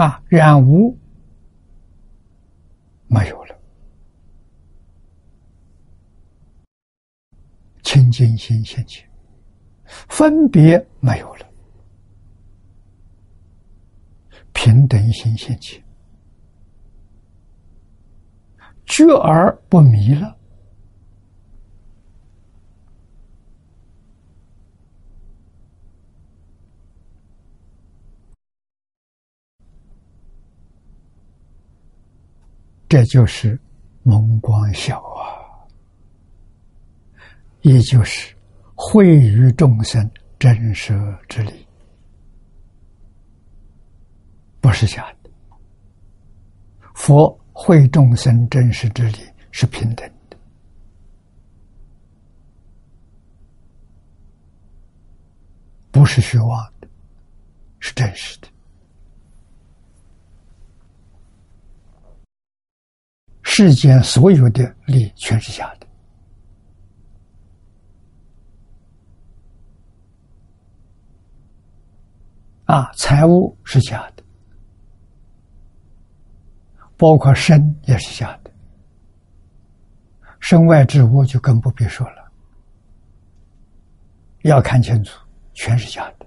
[0.00, 0.96] 啊，染污
[3.06, 3.54] 没有了，
[7.82, 9.06] 清净心现前，
[10.08, 11.46] 分别没有了，
[14.54, 15.84] 平等心现前，
[18.86, 20.34] 觉而不迷了。
[32.90, 33.56] 这就是
[34.02, 35.46] 蒙光晓啊，
[37.62, 38.34] 也就是
[38.74, 40.10] 惠于众生
[40.40, 40.92] 真实
[41.28, 41.64] 之理，
[44.60, 45.30] 不是假的。
[46.96, 49.18] 佛惠众生真实之理
[49.52, 50.36] 是平等的，
[55.92, 56.88] 不是虚妄的，
[57.78, 58.48] 是真实的。
[63.52, 65.86] 世间所有的利全是假的，
[72.66, 74.22] 啊，财物是假的，
[76.96, 78.52] 包括身也是假的，
[80.38, 82.30] 身外之物就更不必说了，
[84.42, 85.20] 要看清楚，
[85.54, 86.26] 全是假的，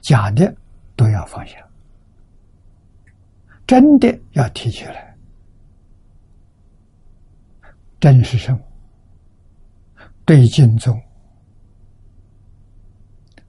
[0.00, 0.52] 假的
[0.96, 1.58] 都要放下，
[3.66, 5.11] 真的要提起来。
[8.02, 8.58] 真是什么？
[10.24, 11.00] 对经中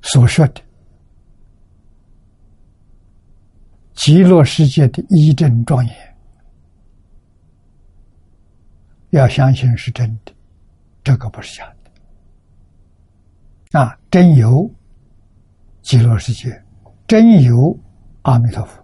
[0.03, 0.61] 所说的
[3.95, 6.15] 极乐世界的一真庄严，
[9.09, 10.31] 要相信是真的，
[11.03, 11.75] 这个不是假
[13.71, 13.79] 的。
[13.79, 14.69] 啊，真有
[15.81, 16.63] 极乐世界，
[17.07, 17.75] 真有
[18.21, 18.82] 阿弥陀佛。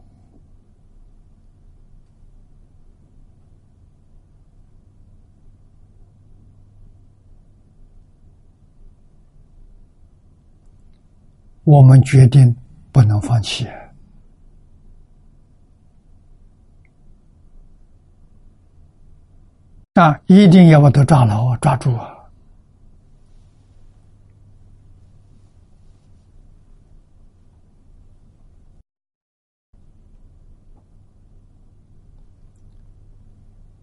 [11.69, 12.55] 我们决定
[12.91, 13.67] 不能放弃。
[19.93, 22.09] 啊，一定要把它抓牢、抓住啊！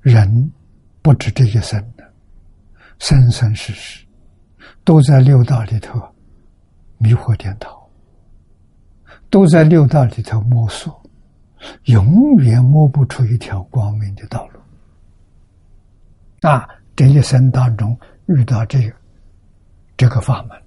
[0.00, 0.52] 人
[1.02, 2.12] 不止这一生的，
[2.98, 4.04] 生生世世
[4.82, 6.00] 都在六道里头
[6.98, 7.75] 迷惑颠倒。
[9.30, 11.02] 都在六道里头摸索，
[11.84, 14.60] 永远摸不出一条光明的道路。
[16.48, 18.96] 啊，这一生当中遇到这个
[19.96, 20.62] 这个法门，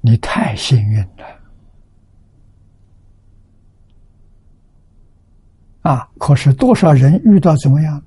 [0.00, 1.40] 你太幸运了。
[5.82, 6.06] 啊！
[6.18, 8.02] 可是多少人遇到怎么样？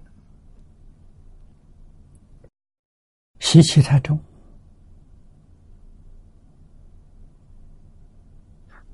[3.40, 4.18] 习气太重，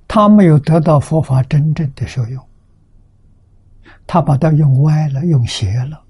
[0.10, 2.44] 他没有得到佛法真正的受用，
[4.08, 6.04] 他把它用歪了，用邪了，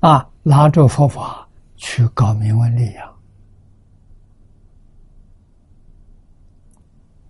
[0.00, 0.28] 啊！
[0.42, 3.14] 拿着佛法去搞名闻利养，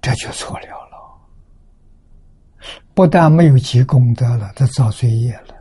[0.00, 1.18] 这就错了了。
[2.94, 5.54] 不但没有积功德了，他造罪业了。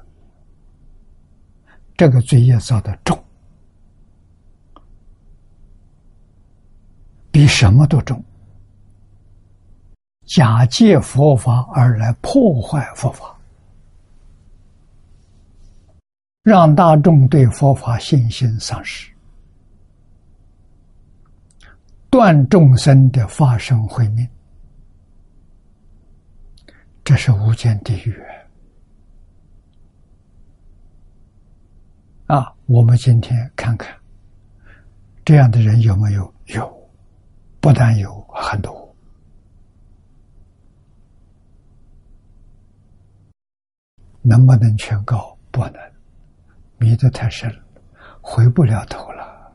[1.96, 3.24] 这个罪业造的重，
[7.30, 8.24] 比什么都重。
[10.32, 13.38] 假借佛法而来破坏佛法，
[16.42, 19.12] 让大众对佛法信心丧失，
[22.10, 24.26] 断众生的发生慧命。
[27.04, 28.18] 这是无间地狱
[32.28, 32.56] 啊！
[32.68, 33.94] 我们今天看看，
[35.26, 36.34] 这样的人有没有？
[36.46, 36.90] 有，
[37.60, 38.91] 不但有很多，
[44.22, 45.38] 能不能劝告？
[45.52, 45.76] 不能，
[46.78, 47.54] 迷得太深，
[48.22, 49.54] 回不了头了。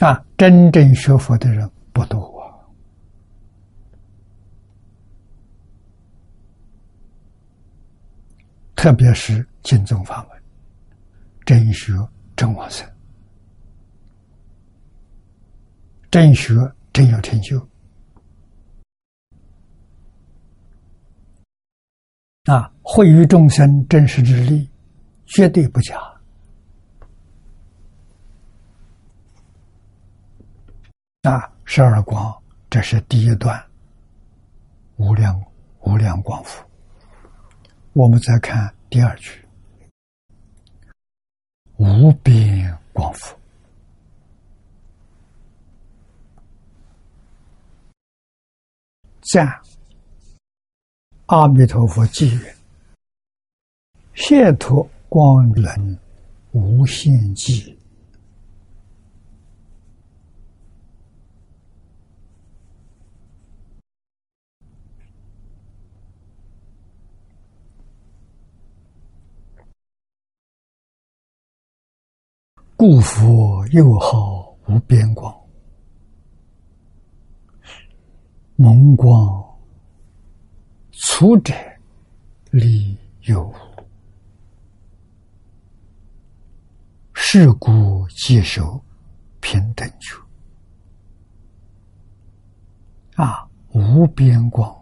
[0.00, 2.60] 啊，真正学佛的人不多啊，
[8.74, 10.42] 特别是净宗法门，
[11.46, 11.92] 真学
[12.36, 12.86] 真往生，
[16.10, 16.54] 真学
[16.92, 17.58] 真有成就
[22.44, 22.72] 啊！
[22.82, 24.68] 惠于众生真实之力，
[25.26, 25.96] 绝对不假。
[31.22, 32.34] 啊，十二光，
[32.68, 33.62] 这是第一段
[34.96, 35.40] 无量
[35.80, 36.64] 无量光福。
[37.92, 39.46] 我们再看第二句，
[41.76, 43.36] 无边光福，
[49.22, 49.60] 赞
[51.26, 52.40] 阿弥陀佛偈云
[54.14, 55.98] ：“谢脱光轮
[56.52, 57.74] 无限寂。”
[72.80, 75.39] 故佛又好无边光，
[78.62, 79.42] 蒙光
[80.92, 81.54] 粗者
[82.50, 83.50] 力有，
[87.14, 88.78] 是故接受
[89.40, 90.22] 平等处
[93.14, 94.78] 啊，无边光。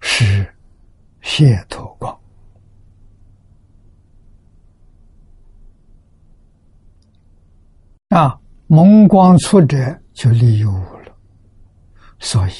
[0.00, 0.55] 是
[1.28, 2.18] 谢土光
[8.10, 11.16] 啊，蒙光出者就利用了，
[12.20, 12.52] 所以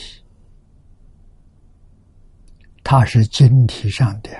[2.82, 4.30] 它是晶体上的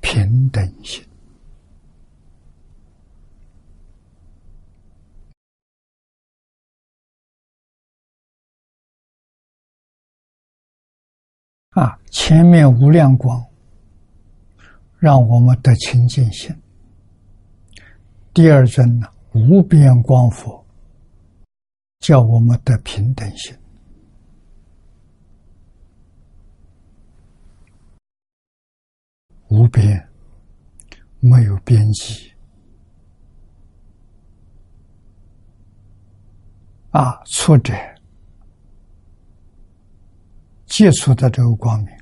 [0.00, 1.04] 平等性。
[11.74, 13.44] 啊，前面无量光，
[14.98, 16.54] 让我们得清净心；
[18.32, 20.64] 第二尊呢，无边光佛，
[21.98, 23.52] 叫我们得平等心。
[29.48, 30.08] 无边，
[31.18, 32.32] 没有边际。
[36.90, 37.74] 啊，挫折。
[40.76, 41.96] 接触的这个光明，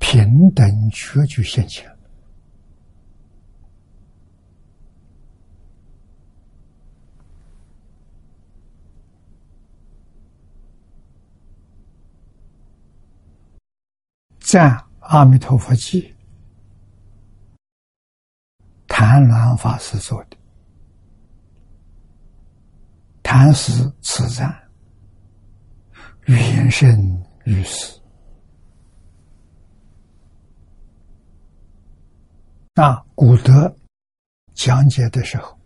[0.00, 1.88] 平等觉就现前。
[14.40, 16.12] 赞阿弥陀佛记，
[18.88, 20.36] 谭鸾法师做的，
[23.22, 24.65] 谭师此赞。
[26.26, 28.00] 远胜于死。
[32.74, 33.74] 那古德
[34.54, 35.56] 讲解的时候，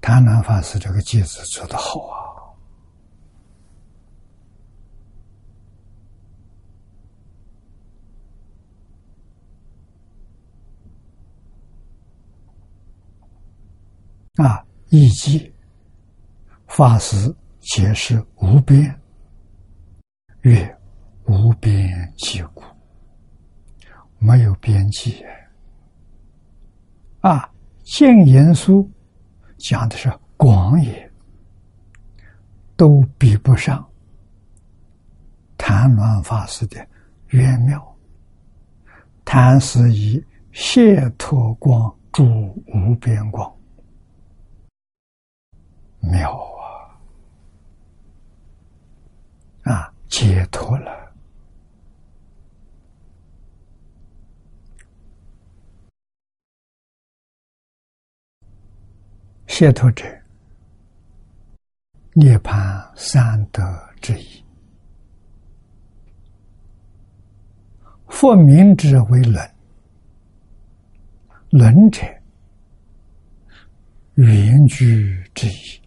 [0.00, 2.16] 谭鸾法师这个句子做的好啊。
[14.36, 14.62] 啊！
[14.90, 15.50] 以及
[16.66, 17.34] 法师
[17.66, 18.96] 解释无边，
[20.42, 20.78] 曰
[21.26, 22.62] 无边际故，
[24.18, 25.24] 没有边际。
[27.20, 27.50] 啊，
[27.82, 28.88] 净言书
[29.58, 31.12] 讲的是广也，
[32.76, 33.84] 都比不上
[35.58, 36.86] 谭鸾法师的
[37.30, 37.96] 圆妙。
[39.24, 42.24] 谭师以解脱光助
[42.68, 43.52] 无边光。
[45.98, 46.30] 妙
[49.64, 49.72] 啊！
[49.72, 51.12] 啊，解脱了，
[59.46, 60.04] 解脱者，
[62.12, 63.62] 涅槃三德
[64.00, 64.44] 之一。
[68.08, 69.54] 复名之为伦，
[71.50, 72.02] 伦者，
[74.14, 75.82] 圆具之意。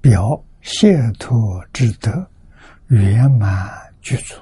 [0.00, 2.29] 表解脱之德
[2.90, 3.68] 圆满
[4.00, 4.34] 具足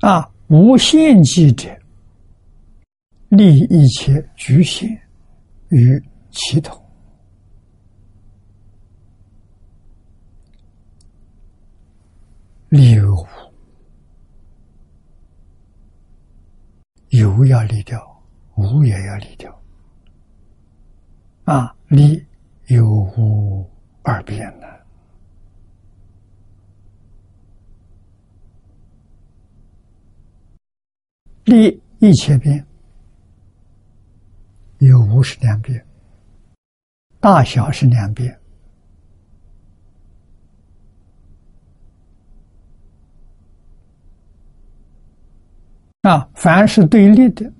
[0.00, 0.30] 啊！
[0.48, 1.68] 无限记者，
[3.28, 4.88] 立一切局限
[5.68, 6.82] 与其同。
[12.70, 13.26] 立无
[17.10, 18.22] 有要立掉，
[18.56, 19.62] 无也要立掉。
[21.44, 22.24] 啊，离
[22.66, 23.68] 有无
[24.08, 24.66] 二边呢？
[31.44, 32.66] 离一千遍，
[34.78, 35.84] 有无是两遍，
[37.20, 38.34] 大小是两遍。
[46.02, 47.52] 啊，凡是对立的，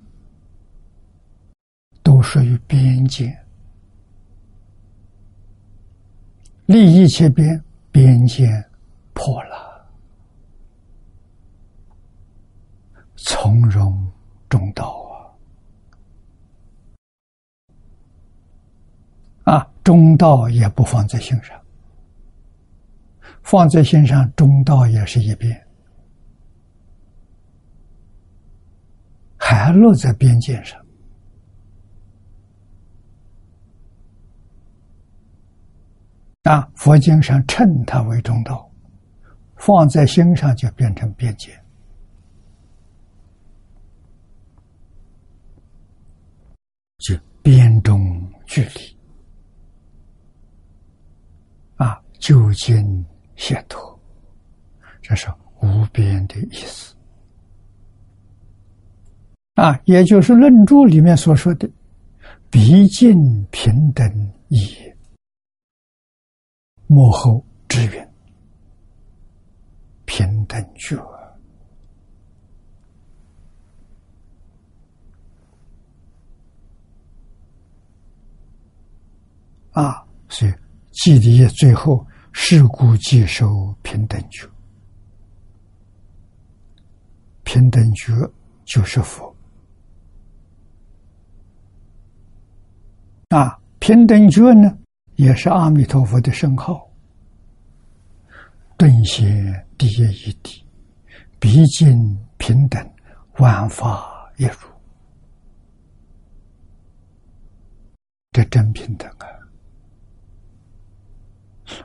[2.01, 3.37] 都属于边界。
[6.69, 8.45] 利益切边边界
[9.11, 9.89] 破了，
[13.15, 14.07] 从容
[14.47, 15.03] 中道
[19.43, 19.55] 啊！
[19.55, 21.59] 啊，中道也不放在心上，
[23.41, 25.67] 放在心上，中道也是一边，
[29.37, 30.78] 还落在边界上。
[36.49, 38.67] 啊，佛经上称它为中道，
[39.55, 41.51] 放在心上就变成边界，
[46.97, 48.97] 就边中距离。
[51.75, 53.99] 啊，究竟解脱，
[55.03, 55.27] 这是
[55.61, 56.95] 无边的意思。
[59.53, 61.69] 啊，也就是论著里面所说的
[62.49, 64.75] “毕竟平等义”。
[66.91, 68.11] 幕后支援，
[70.05, 70.97] 平等觉
[79.71, 80.03] 啊！
[80.29, 80.53] 所以
[80.91, 84.49] 记底最后事故接受平等觉，
[87.43, 88.11] 平等觉
[88.65, 89.35] 就是佛
[93.29, 93.61] 啊！
[93.77, 94.75] 平等觉呢？
[95.19, 96.89] 也是阿弥陀佛的圣号，
[98.77, 100.63] 顿显第一义谛，
[101.41, 102.89] 毕竟平等，
[103.37, 104.69] 万法一如，
[108.31, 109.27] 这真平等啊！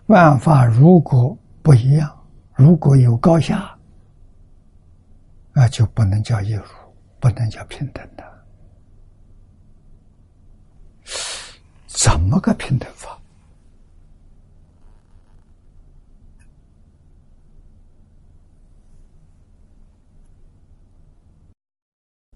[0.07, 2.16] 万法如果不一样，
[2.55, 3.76] 如果有高下，
[5.53, 6.62] 那就不能叫一如，
[7.18, 8.22] 不能叫平等的。
[11.89, 13.20] 怎么个平等法？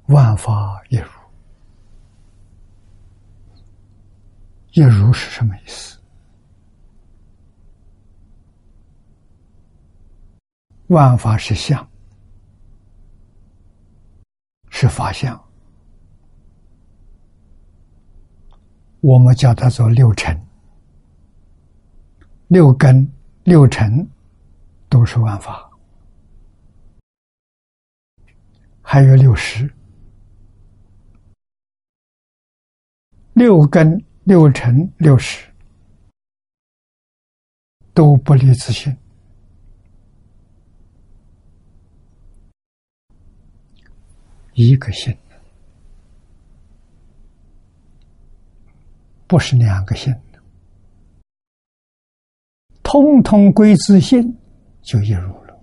[0.08, 1.10] 万法一如，
[4.72, 5.98] 一如是什么意思？
[10.86, 11.86] 万法是相，
[14.70, 15.38] 是法相，
[19.00, 20.34] 我们叫它做六尘、
[22.46, 23.06] 六根、
[23.44, 24.08] 六尘，
[24.88, 25.70] 都是万法，
[28.80, 29.70] 还有六识、
[33.38, 35.48] 六根、六尘、六识，
[37.94, 38.94] 都不离自性。
[44.54, 45.16] 一个性，
[49.28, 50.12] 不是两个性，
[52.82, 54.36] 通通归自性，
[54.82, 55.62] 就一如了。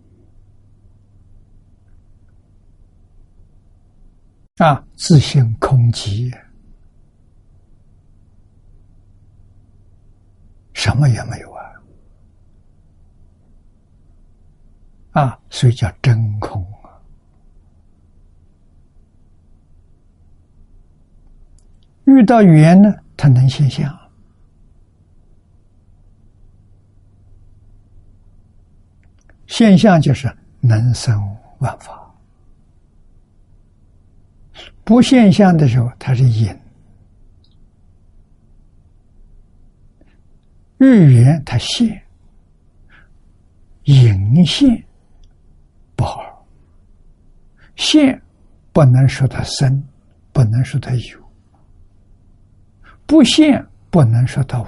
[4.65, 6.33] 啊，自性空寂，
[10.85, 11.65] 什么也没有啊！
[15.13, 16.93] 啊，所以叫真空啊。
[22.03, 23.91] 遇到缘呢，它能现象；
[29.47, 31.19] 现象就是能生
[31.57, 31.99] 万法。
[34.83, 36.55] 不现象的时候，它是隐；
[40.77, 42.01] 遇缘它现，
[43.83, 44.83] 隐现
[45.95, 46.45] 不好。
[47.75, 48.21] 现
[48.71, 49.83] 不能说它生，
[50.31, 51.19] 不能说它有。
[53.05, 54.65] 不现不能说它无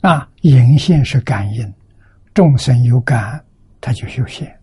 [0.00, 1.74] 啊，隐现是感应，
[2.32, 3.44] 众生有感，
[3.80, 4.60] 他就修现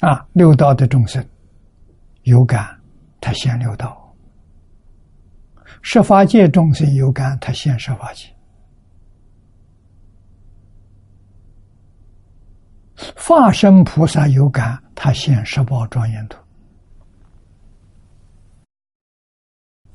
[0.00, 0.26] 啊。
[0.32, 1.24] 六道的众生
[2.22, 2.80] 有感，
[3.20, 3.88] 他现六道；
[5.82, 8.28] 十法界众生有感，他现十法界。
[13.16, 16.38] 化身菩萨有感，他现十宝庄严土，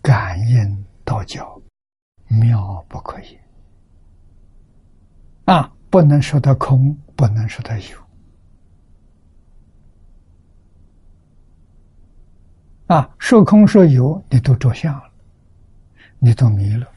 [0.02, 1.62] 感应道教
[2.28, 3.40] 妙不可言
[5.46, 5.72] 啊！
[5.90, 8.07] 不能说它空，不能说它有
[12.88, 13.16] 啊！
[13.20, 15.12] 说空说有，你都着相了，
[16.20, 16.88] 你都迷了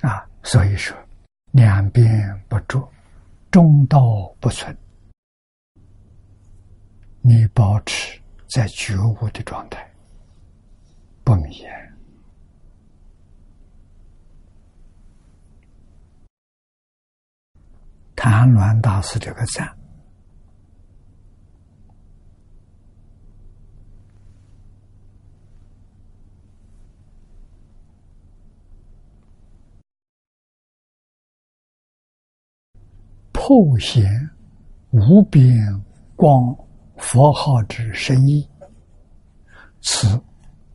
[0.00, 0.26] 啊！
[0.42, 0.96] 所以说，
[1.52, 2.90] 两边不着。
[3.50, 4.76] 中道不存，
[7.20, 8.16] 你保持
[8.48, 9.84] 在觉悟的状态，
[11.24, 11.64] 不迷。
[18.14, 19.79] 谭鸾大师这个赞。
[33.42, 34.30] 后显
[34.90, 35.58] 无边
[36.14, 36.54] 光
[36.98, 38.46] 佛号之深意，
[39.80, 40.20] 此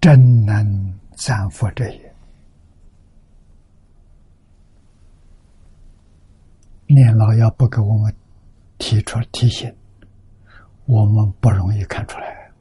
[0.02, 2.16] 真能赞佛者也。
[6.88, 8.12] 念老要不给我们
[8.80, 9.72] 提出提醒，
[10.86, 12.52] 我们不容易看出来。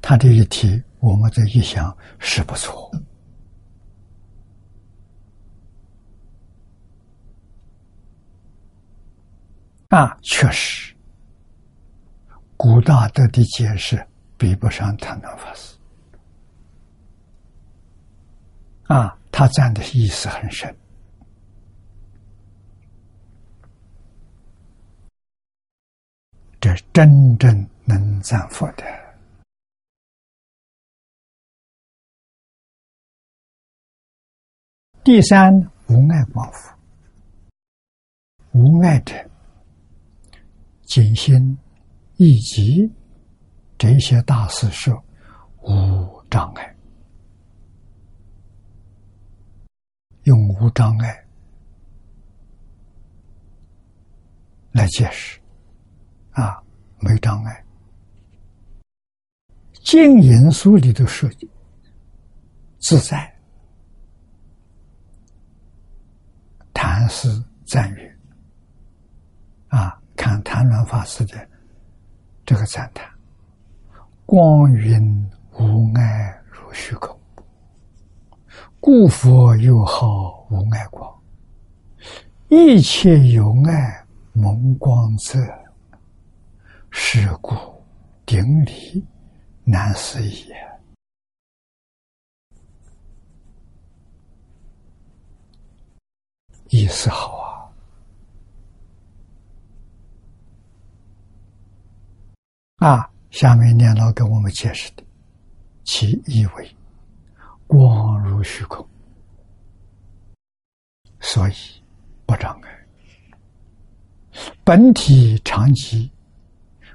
[0.00, 2.90] 他这一提，我们这一想是不错。
[9.92, 10.96] 啊，确实，
[12.56, 14.02] 古大德的解释
[14.38, 15.76] 比不上唐南法师。
[18.84, 20.74] 啊，他讲的意思很深，
[26.58, 28.84] 这真正能赞佛的。
[35.04, 35.52] 第三，
[35.86, 36.74] 无爱光佛，
[38.52, 39.14] 无爱者。
[40.92, 41.56] 谨心、
[42.18, 42.92] 以及
[43.78, 45.02] 这些大事说
[45.62, 46.76] 无障碍，
[50.24, 51.26] 用无障碍
[54.72, 55.40] 来解释
[56.32, 56.62] 啊，
[57.00, 57.64] 没障碍。
[59.82, 61.26] 经因素里头说
[62.82, 63.34] 自在，
[66.74, 68.14] 谈是赞誉
[69.68, 70.01] 啊。
[70.22, 71.48] 看谭峦法师的
[72.46, 73.04] 这个赞叹
[74.24, 77.18] ：“光云无碍如虚空，
[78.78, 81.12] 故佛又好无碍光；
[82.50, 85.40] 一切有碍蒙光者，
[86.92, 87.56] 是故
[88.24, 89.04] 顶礼
[89.64, 90.54] 难思也。”
[96.70, 97.61] 意思好啊。
[102.82, 105.04] 啊，下面念老给我们解释的，
[105.84, 106.76] 其意为
[107.68, 108.84] 光如虚空，
[111.20, 111.52] 所以
[112.26, 112.70] 不障碍。
[114.64, 116.10] 本体常寂，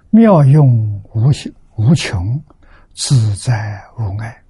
[0.09, 1.31] 妙用无
[1.77, 2.43] 无穷，
[2.93, 4.43] 自在无碍，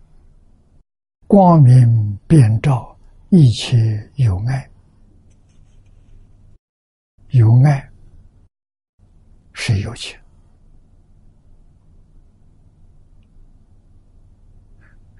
[1.27, 2.97] 光明遍照
[3.29, 4.67] 一切有爱。
[7.29, 7.87] 有爱
[9.53, 10.17] 是有情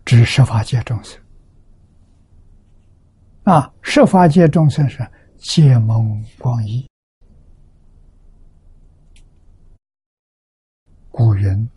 [0.08, 1.22] 指十法界众生
[3.44, 5.06] 啊，十法界众生是
[5.38, 6.90] 皆蒙光意。
[11.12, 11.70] 古人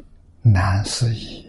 [0.43, 1.45] 难思议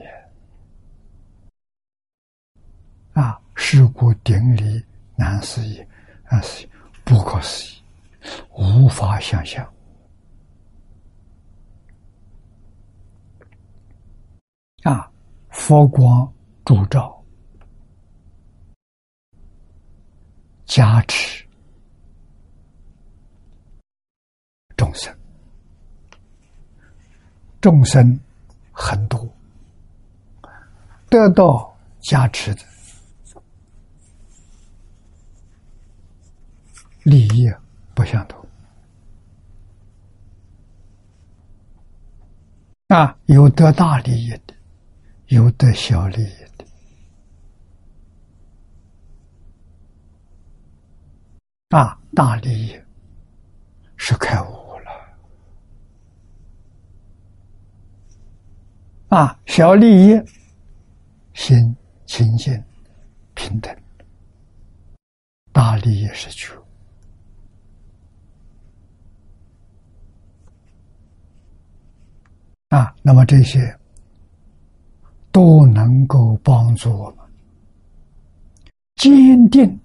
[3.14, 4.84] 啊，事故定理
[5.16, 5.86] 难思议，
[6.32, 6.70] 难思议，
[7.04, 7.84] 不可思议，
[8.58, 9.64] 无法想象
[14.82, 15.08] 啊！
[15.50, 16.34] 佛光
[16.72, 17.22] 烛照，
[20.66, 21.46] 加持。
[24.78, 25.14] 众生。
[27.60, 28.18] 众生
[28.72, 29.30] 很多，
[31.10, 32.62] 得到加持的。
[37.04, 37.52] 利益
[37.94, 38.48] 不相同。
[42.88, 44.56] 啊，有得大利益的，
[45.28, 46.51] 有得小利益的。
[51.72, 52.80] 啊，大利益
[53.96, 54.92] 是开悟了。
[59.18, 60.22] 啊，小利益，
[61.34, 61.76] 心
[62.06, 62.62] 清净
[63.34, 63.74] 平等；
[65.54, 66.62] 大利益是求
[72.70, 72.94] 啊。
[73.02, 73.80] 那么这些
[75.32, 77.18] 都能够帮助我们
[78.98, 79.81] 坚定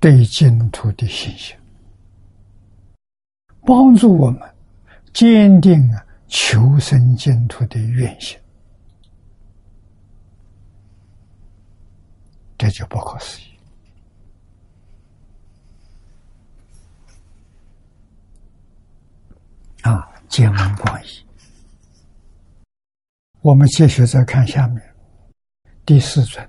[0.00, 1.54] 对净土的信心，
[3.62, 4.40] 帮助我们
[5.12, 6.04] 坚定啊。
[6.32, 8.38] 求生净土的愿心，
[12.56, 13.44] 这就不可思议
[19.82, 20.08] 啊！
[20.28, 21.08] 见闻广义，
[23.40, 24.94] 我们继续再看下面
[25.84, 26.48] 第四尊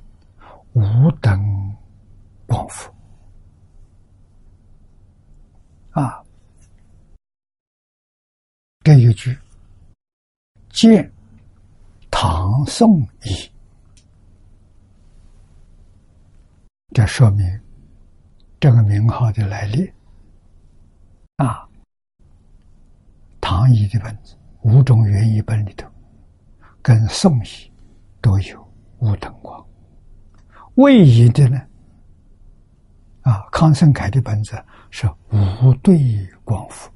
[0.74, 1.76] 无等
[2.46, 2.94] 光佛
[5.90, 6.24] 啊，
[8.84, 9.38] 这一句。
[10.70, 11.12] 见
[12.10, 13.52] 唐宋仪，
[16.94, 17.62] 这说明
[18.58, 19.92] 这个名号的来历
[21.36, 21.68] 啊。
[23.42, 25.86] 唐仪的本子五种原译本里头，
[26.82, 27.72] 跟宋仪
[28.22, 29.64] 都有五等光。
[30.76, 31.62] 魏仪的呢，
[33.24, 36.90] 啊，康生凯的本子是五对光复，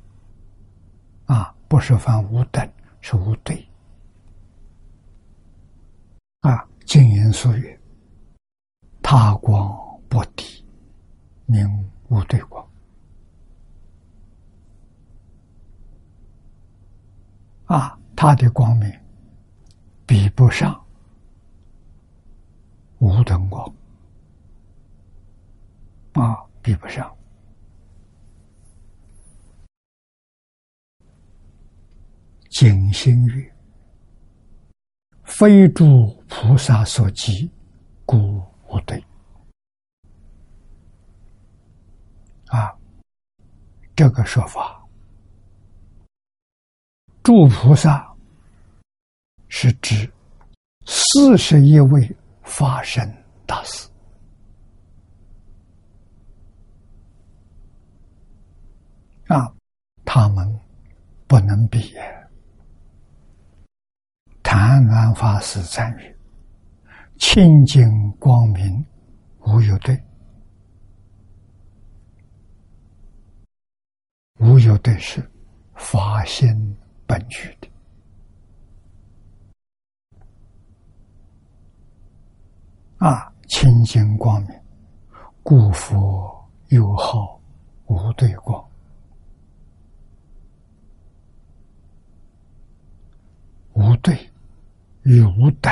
[1.75, 2.71] 不是翻五等。
[3.01, 3.67] 是无对
[6.39, 7.77] 啊，静言所语，
[9.03, 9.77] 他光
[10.07, 10.65] 不敌，
[11.45, 11.67] 名
[12.07, 12.65] 无对光
[17.65, 18.89] 啊，他的光明
[20.05, 20.81] 比不上
[22.99, 23.75] 无等光
[26.13, 27.13] 啊，比不上。
[32.55, 33.51] 景心语，
[35.25, 37.51] 非诸菩萨所及，
[38.05, 38.97] 故无对。
[42.47, 42.73] 啊，
[43.93, 44.81] 这个说法，
[47.21, 48.09] 诸菩萨
[49.49, 50.09] 是指
[50.85, 52.09] 四十一位
[52.41, 53.05] 法身
[53.45, 53.89] 大师
[59.27, 59.53] 啊，
[60.05, 60.57] 他们
[61.27, 61.93] 不能比。
[64.57, 66.15] 禅安法师赞誉：
[67.17, 68.85] 清净光明
[69.39, 70.01] 无有对，
[74.39, 75.29] 无有对是
[75.75, 76.73] 法性
[77.05, 77.69] 本具的
[82.99, 84.57] 啊，清净光明，
[85.43, 87.37] 故佛有号
[87.87, 88.65] 无对光，
[93.73, 94.17] 无对。
[95.05, 95.71] 与无等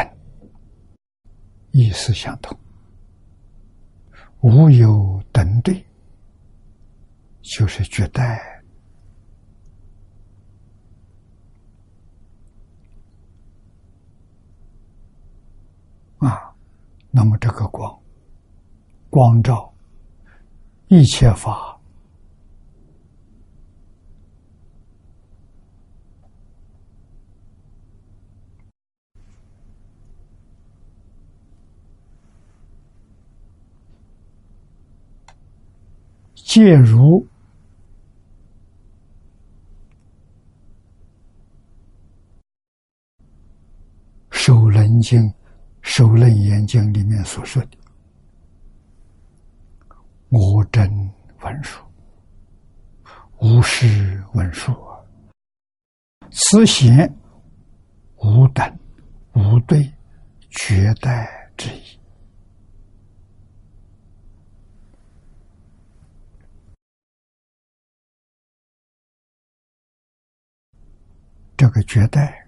[1.71, 2.55] 意思相同，
[4.41, 5.83] 无有等对，
[7.41, 8.39] 就是绝代
[16.19, 16.53] 啊。
[17.09, 17.99] 那么这个光，
[19.09, 19.73] 光照
[20.89, 21.72] 一切法。
[36.53, 37.19] 介如
[44.29, 45.19] 《首楞经》
[45.81, 47.77] 《首楞严经》里面所说的
[50.29, 50.87] “我真
[51.41, 51.81] 文殊，
[53.39, 54.71] 无师文殊，
[56.29, 57.11] 此贤
[58.17, 58.79] 无等
[59.33, 59.91] 无对，
[60.51, 61.99] 绝代之意。”
[71.63, 72.45] 这个绝代，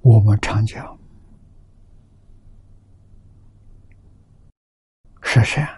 [0.00, 0.98] 我们常讲
[5.20, 5.68] 十善、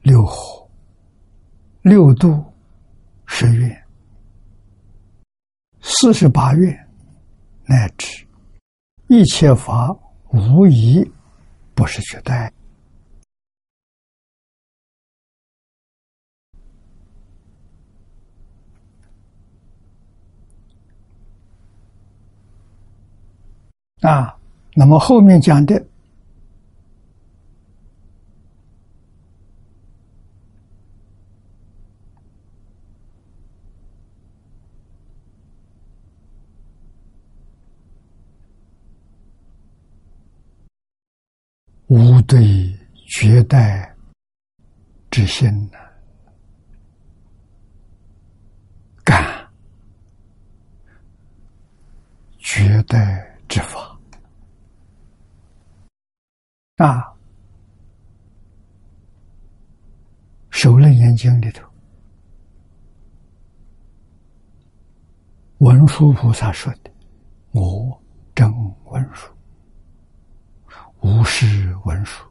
[0.00, 0.68] 六火、
[1.80, 2.44] 六度、
[3.26, 3.84] 十月、
[5.80, 6.76] 四十八月，
[7.66, 8.26] 乃至
[9.06, 9.96] 一切法，
[10.32, 11.08] 无疑
[11.72, 12.52] 不是绝代。
[24.02, 24.36] 啊，
[24.74, 25.80] 那么后面讲的
[41.86, 42.76] 无对
[43.06, 43.94] 绝代
[45.10, 45.78] 之心呢，
[49.04, 49.48] 感
[52.38, 53.91] 绝代之法。
[56.82, 56.98] 啊，
[60.50, 61.64] 《首楞严经》里头，
[65.58, 66.90] 文殊菩萨说的
[67.54, 68.02] ：“我
[68.34, 68.52] 真
[68.86, 69.30] 文殊，
[71.02, 72.26] 无师文殊。”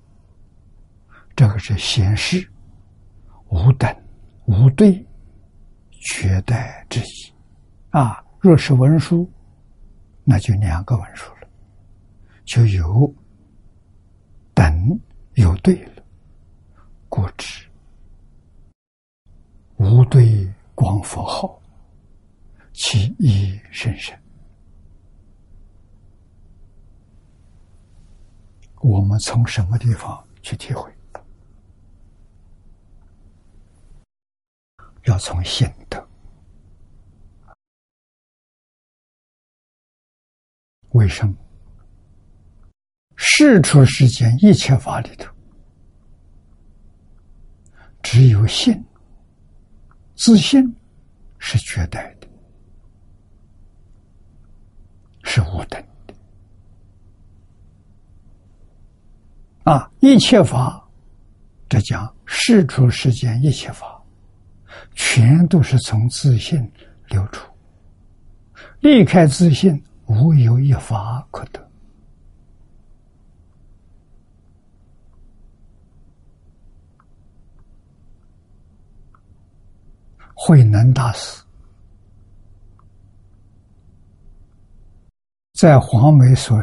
[1.33, 2.45] 这个是显示
[3.47, 3.89] 无等
[4.47, 5.07] 无对
[5.91, 7.33] 绝代之意。
[7.91, 9.31] 啊，若是文殊，
[10.25, 11.47] 那就两个文殊了，
[12.43, 13.15] 就有。
[14.61, 15.01] 等
[15.33, 16.03] 有对了，
[17.09, 17.67] 故知
[19.77, 21.59] 无对光佛号，
[22.71, 24.15] 其意甚深。
[28.81, 30.95] 我们从什么地方去体会？
[35.05, 36.07] 要从心得。
[40.89, 41.35] 为什么？
[43.23, 45.31] 世出世间一切法里头，
[48.02, 48.84] 只有信、
[50.15, 50.76] 自信
[51.38, 52.27] 是绝对的，
[55.23, 56.14] 是无等的。
[59.72, 60.84] 啊，一切法，
[61.69, 64.03] 这讲世出世间一切法，
[64.95, 66.60] 全都是从自信
[67.10, 67.48] 流出，
[68.80, 71.70] 离开自信，无有一法可得。
[80.43, 81.39] 慧能大师
[85.53, 86.59] 在黄梅所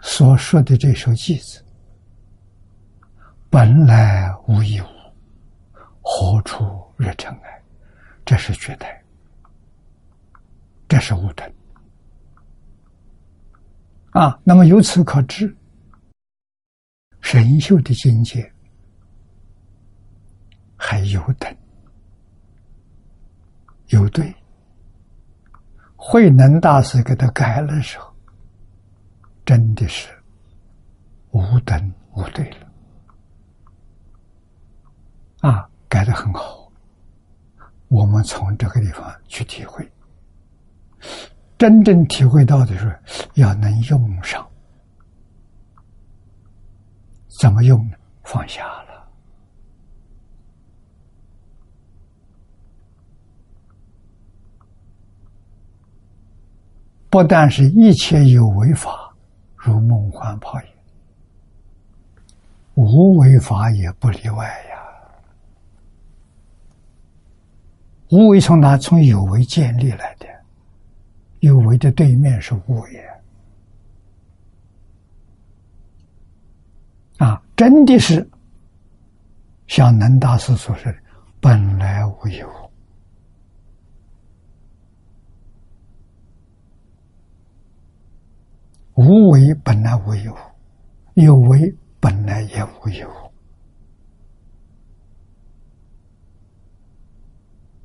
[0.00, 1.62] 所说的这首偈子
[3.50, 4.86] ：“本来无一物，
[6.00, 6.64] 何处
[6.96, 7.62] 惹尘埃？”
[8.24, 9.04] 这是绝代，
[10.88, 11.52] 这是无等
[14.12, 14.40] 啊！
[14.42, 15.54] 那么由此可知，
[17.20, 18.50] 神秀的境界。
[20.84, 21.56] 还有等，
[23.90, 24.34] 有对。
[25.94, 28.12] 慧能大师给他改了时候，
[29.46, 30.08] 真的是
[31.30, 32.66] 无等无对了，
[35.48, 36.68] 啊，改的很好。
[37.86, 39.88] 我们从这个地方去体会，
[41.56, 42.98] 真正体会到的是
[43.34, 44.44] 要能用上，
[47.40, 47.96] 怎么用呢？
[48.24, 48.91] 放下了。
[57.12, 59.14] 不但是一切有为法，
[59.54, 60.68] 如梦幻泡影，
[62.72, 64.80] 无为法也不例外呀。
[68.08, 68.78] 无为从哪？
[68.78, 70.26] 从有为建立来的。
[71.40, 73.04] 有为的对面是无为
[77.18, 77.42] 啊！
[77.54, 78.26] 真的是
[79.66, 80.98] 像南大师所说的
[81.40, 82.52] ：“本来无有物。”
[88.94, 90.36] 无为本来无有，
[91.14, 93.08] 有为本来也无有。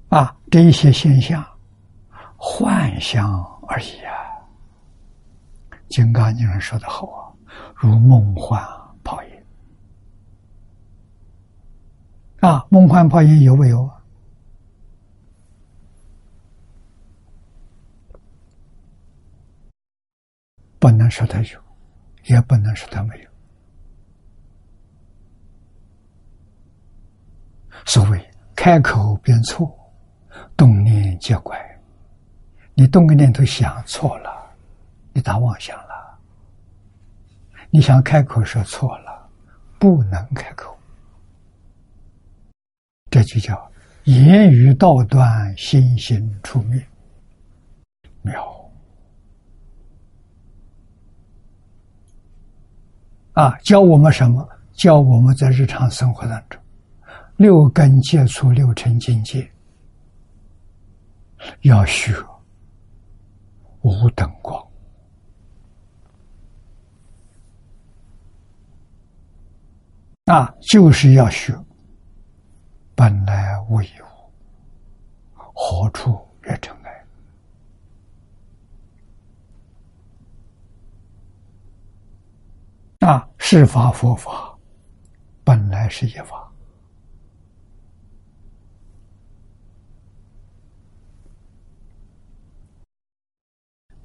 [0.09, 1.45] 啊，这一些现象。
[2.39, 4.13] 幻象而已啊！
[5.89, 7.33] 金刚经上说的好啊，
[7.75, 8.63] 如梦幻
[9.03, 9.29] 泡影
[12.41, 12.63] 啊！
[12.69, 13.89] 梦幻泡影有没有？
[20.79, 21.59] 不能说他有，
[22.25, 23.29] 也不能说他没有。
[27.85, 29.73] 所谓开口便错，
[30.55, 31.57] 动念皆怪。
[32.73, 34.55] 你动个念头想错了，
[35.13, 36.19] 你打妄想了。
[37.69, 39.29] 你想开口说错了，
[39.79, 40.77] 不能开口。
[43.09, 43.71] 这就叫
[44.03, 46.85] 言语道断，心行出灭。
[48.21, 48.56] 妙
[53.37, 53.55] 啊！
[53.63, 54.49] 教我们什么？
[54.73, 56.59] 教我们在日常生活当中，
[57.35, 59.47] 六根接触六尘境界，
[61.61, 62.15] 要学。
[63.81, 64.59] 无等光
[70.25, 71.55] 啊，就是要学。
[72.95, 76.86] 本来无一物，何处惹尘埃？
[83.07, 84.53] 啊，是法佛法，
[85.45, 86.51] 本来是一法。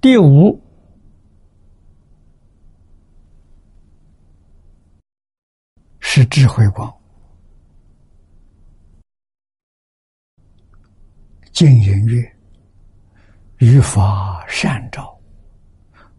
[0.00, 0.62] 第五
[5.98, 6.96] 是智慧光，
[11.50, 12.36] 净音乐
[13.58, 15.20] 语法善照，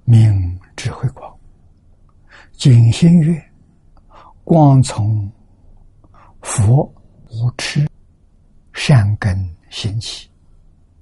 [0.04, 1.33] 明智慧光，
[2.64, 3.52] 景心月
[4.46, 5.30] 光从
[6.42, 6.86] 佛
[7.30, 7.86] 无痴
[8.72, 9.38] 善根
[9.70, 10.30] 兴起，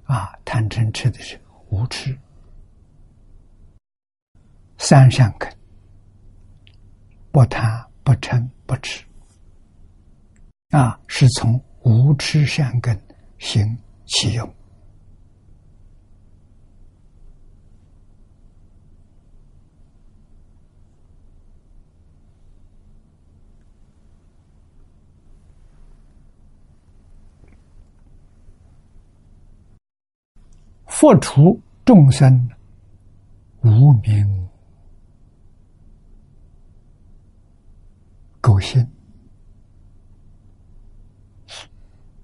[0.05, 1.39] 啊，贪嗔痴的是
[1.69, 2.17] 无痴。
[4.79, 5.55] 三善根，
[7.31, 9.05] 不贪、不嗔、不痴，
[10.71, 12.99] 啊，是从无痴善根
[13.37, 13.77] 行
[14.07, 14.51] 起用。
[31.01, 32.47] 佛除众生
[33.63, 34.47] 无名。
[38.39, 38.87] 狗心，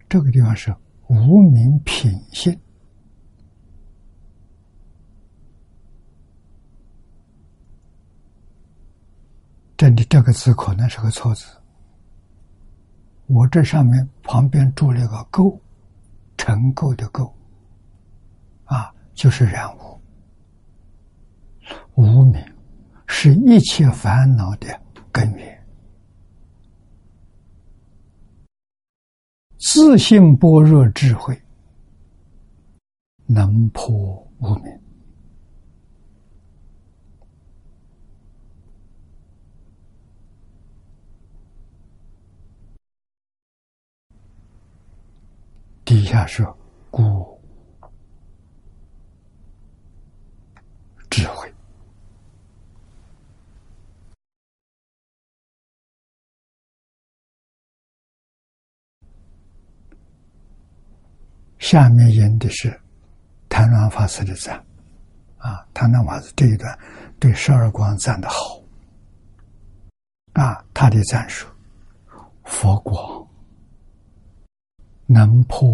[0.07, 0.71] 这个地方是
[1.07, 2.55] 无名品性。
[9.75, 11.47] 这里这个字可能是个错字。
[13.25, 15.59] 我这上面旁边注了个“垢”，
[16.37, 17.33] 尘垢的“垢”，
[18.67, 19.99] 啊，就是染污。
[21.95, 22.41] 无名
[23.07, 24.67] 是一切烦恼的
[25.11, 25.65] 根源。
[29.57, 31.41] 自信般若智慧，
[33.25, 33.91] 能破
[34.39, 34.79] 无明。
[45.83, 46.45] 底下是
[46.91, 47.41] 故
[51.09, 51.51] 智慧。
[61.59, 62.79] 下面引的是
[63.49, 64.63] 谭鸾法师的赞，
[65.37, 66.77] 啊，谭鸾法师这一段
[67.19, 68.61] 对十二光赞的好，
[70.33, 71.49] 啊，他的赞说：
[72.43, 73.27] 佛光
[75.07, 75.67] 能破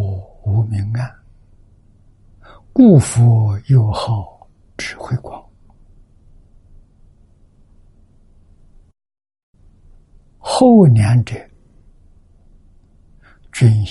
[0.45, 1.14] 无明暗，
[2.72, 4.47] 故佛又号
[4.77, 5.43] 智慧光。
[10.38, 11.35] 后两者
[13.51, 13.88] 均以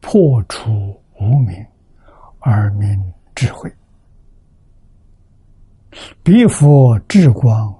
[0.00, 0.99] 破除。
[1.20, 1.64] 无名
[2.38, 3.70] 而名智慧，
[6.22, 7.74] 彼佛智光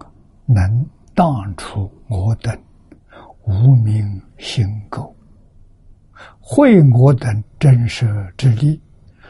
[0.45, 2.63] 能荡除我等
[3.45, 5.11] 无名心垢，
[6.39, 8.79] 会我等真实之力，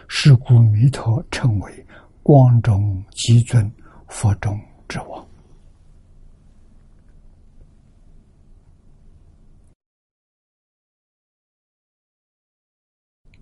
[0.09, 1.87] 是故弥陀称为
[2.23, 3.70] 光中极尊，
[4.09, 4.59] 佛中
[4.89, 5.24] 之王。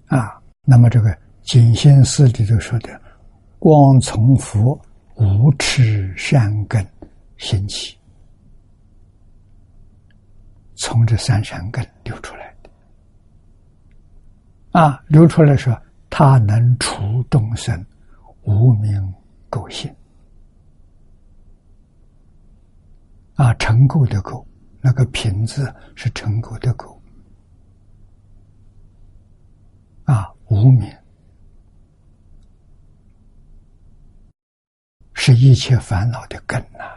[0.08, 3.00] 啊，那么这个净心寺里头说的
[3.58, 4.78] “光从佛
[5.14, 6.86] 无耻善根
[7.38, 7.96] 兴起”，
[10.76, 12.68] 从这三善根流出来的。
[14.78, 15.74] 啊，流出来说，
[16.10, 17.82] 他能除众生
[18.42, 19.14] 无名
[19.50, 19.90] 垢性。
[23.36, 24.44] 啊，成垢的垢，
[24.82, 26.94] 那个瓶子是成垢的垢。
[30.04, 30.90] 啊，无名
[35.12, 36.88] 是一切烦恼的根呐！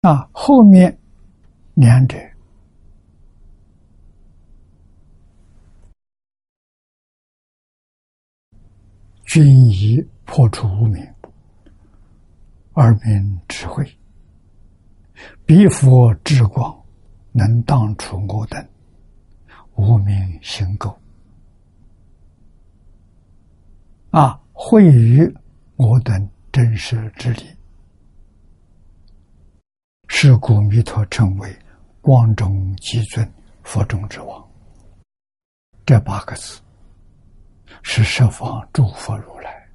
[0.00, 0.98] 啊，后面
[1.74, 2.18] 两者
[9.26, 11.06] 均已破除无名，
[12.72, 13.98] 而明智慧。
[15.46, 16.74] 彼佛智光，
[17.30, 18.66] 能当除我等
[19.74, 20.96] 无名心垢，
[24.10, 25.30] 啊，会于
[25.76, 27.44] 我等真实之力，
[30.08, 31.54] 是故弥陀称为
[32.00, 33.30] 光中极尊，
[33.64, 34.42] 佛中之王。
[35.84, 36.58] 这八个字
[37.82, 39.68] 是十方诸佛如来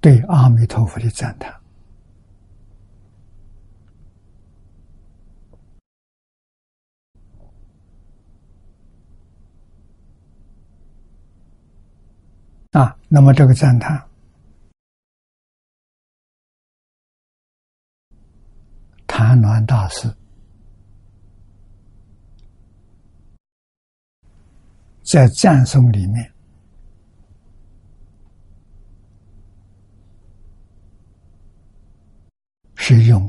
[0.00, 1.52] 对阿弥陀佛的赞叹。
[12.76, 14.06] 啊，那么这个赞叹，
[19.06, 20.14] 谭鸾大师
[25.02, 26.30] 在赞颂里面
[32.74, 33.26] 是用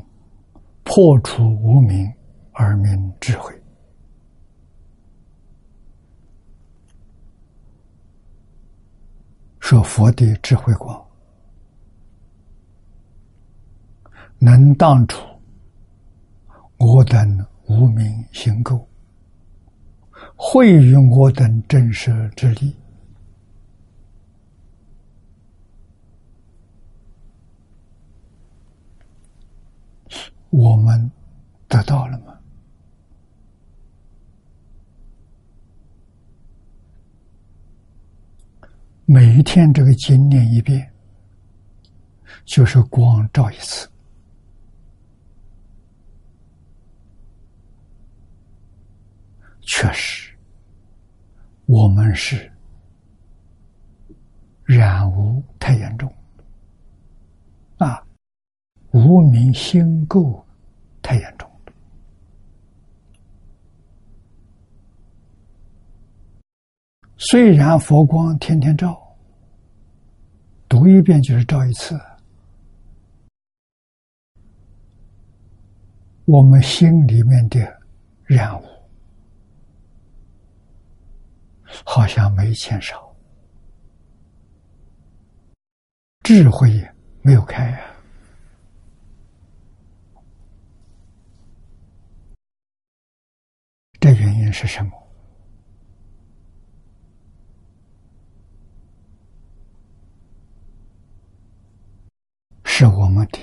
[0.84, 2.06] 破除无明
[2.52, 3.58] 而明智慧。
[9.68, 10.98] 说佛的智慧光，
[14.38, 15.22] 能当除
[16.78, 18.82] 我等无名行垢，
[20.34, 22.74] 会于我等真实之力，
[30.48, 31.12] 我们
[31.68, 32.37] 得到了吗？
[39.10, 40.92] 每一天这个经念一遍，
[42.44, 43.90] 就是光照一次。
[49.62, 50.36] 确实，
[51.64, 52.52] 我们是
[54.64, 56.12] 染污太严重，
[57.78, 58.04] 啊，
[58.90, 60.38] 无名心垢
[61.00, 61.47] 太严重。
[67.20, 68.96] 虽然佛光天天照，
[70.68, 71.98] 读一遍就是照一次，
[76.26, 77.58] 我们心里面的
[78.24, 78.64] 染污
[81.84, 83.12] 好像没减少，
[86.22, 87.80] 智慧也没有开啊。
[93.98, 95.07] 这原因是什么？
[102.78, 103.40] 是我们的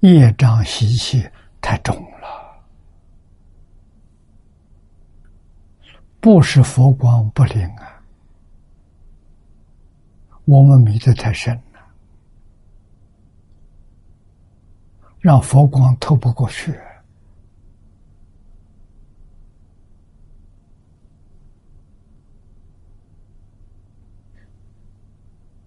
[0.00, 1.26] 业障习气
[1.62, 2.62] 太重了，
[6.20, 8.04] 不是佛光不灵啊，
[10.44, 11.80] 我们迷得太深了，
[15.20, 16.78] 让佛光透不过去，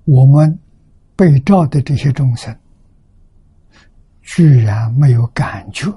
[0.06, 0.60] 我们
[1.16, 2.56] 被照的这些众生。
[4.28, 5.90] 居然没有感觉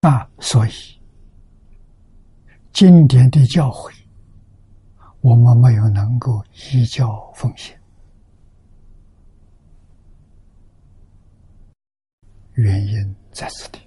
[0.00, 0.26] 啊！
[0.40, 0.70] 所以
[2.72, 3.92] 经典的教诲，
[5.20, 6.42] 我们没有能够
[6.72, 7.76] 依教奉行。
[12.54, 13.80] 原因在此地。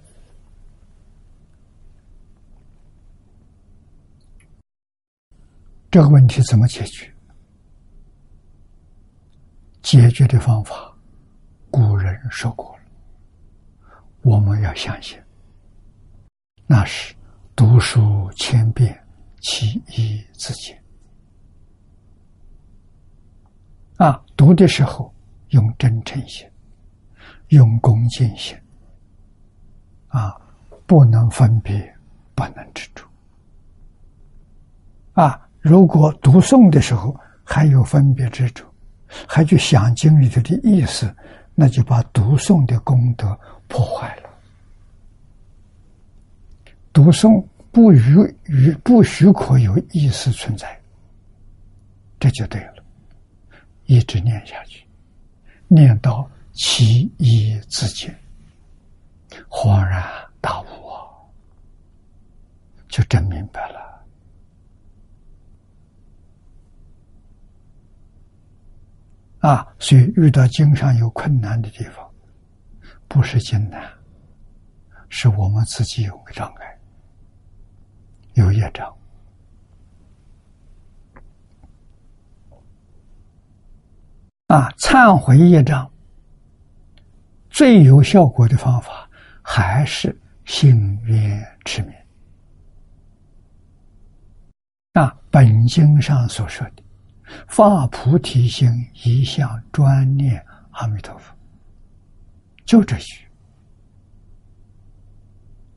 [5.90, 7.12] 这个问题怎么解决？
[9.82, 10.94] 解决的方法，
[11.72, 12.84] 古人说过了，
[14.22, 15.18] 我们要相信，
[16.68, 17.16] 那是
[17.56, 18.98] 读书千遍，
[19.42, 20.78] 其义自见。
[23.98, 25.14] 啊，读的时候
[25.50, 26.48] 用真诚心，
[27.50, 28.58] 用恭敬心，
[30.08, 30.36] 啊，
[30.86, 31.96] 不能分别，
[32.36, 33.06] 不能执着，
[35.14, 35.46] 啊。
[35.62, 38.69] 如果读诵的时候还有分别执着，
[39.28, 41.14] 还去想经里头的意思，
[41.56, 43.38] 那就把读诵的功德
[43.68, 44.30] 破坏了。
[46.94, 48.02] 读诵不许
[48.46, 50.80] 与不许可有意识存在，
[52.20, 52.84] 这就对了。
[53.86, 54.86] 一直念下去，
[55.68, 58.16] 念到其一自见，
[59.50, 60.04] 恍然
[60.42, 61.02] 大悟啊，
[62.88, 63.99] 就真明白了。
[69.40, 72.06] 啊，所以遇到经上有困难的地方，
[73.08, 73.90] 不是艰难，
[75.08, 76.80] 是我们自己有个障碍，
[78.34, 78.94] 有业障。
[84.48, 85.90] 啊，忏悔业障
[87.50, 89.10] 最有效果的方法
[89.42, 91.94] 还是信愿持名。
[94.94, 96.84] 啊，本经上所说的。
[97.48, 98.70] 发菩提心，
[99.06, 101.34] 一向专念阿弥陀佛，
[102.66, 103.26] 就这句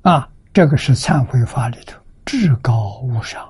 [0.02, 3.48] 啊，这个是忏悔法里头至高无上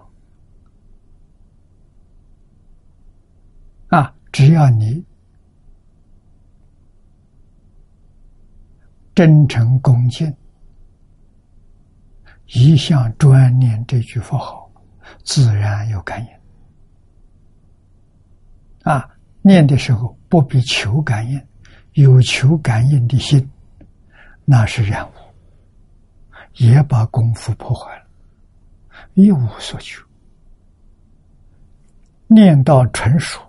[3.88, 4.14] 啊！
[4.32, 5.04] 只要你
[9.14, 10.34] 真诚恭敬，
[12.46, 14.70] 一向专念这句佛号，
[15.22, 16.41] 自然有感应。
[18.82, 19.08] 啊，
[19.40, 21.40] 念的时候不必求感应，
[21.92, 23.48] 有求感应的心，
[24.44, 25.12] 那是染污，
[26.54, 28.06] 也把功夫破坏了，
[29.14, 30.04] 一无所求。
[32.26, 33.40] 念到成熟，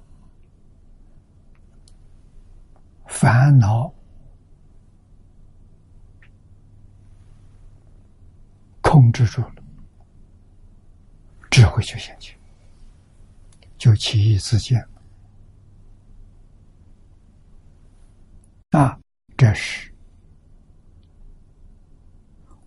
[3.07, 3.91] 烦恼
[8.81, 9.55] 控制住了，
[11.49, 12.37] 智慧就现前，
[13.77, 14.85] 就起义自见。
[18.73, 18.99] 啊，
[19.37, 19.93] 这是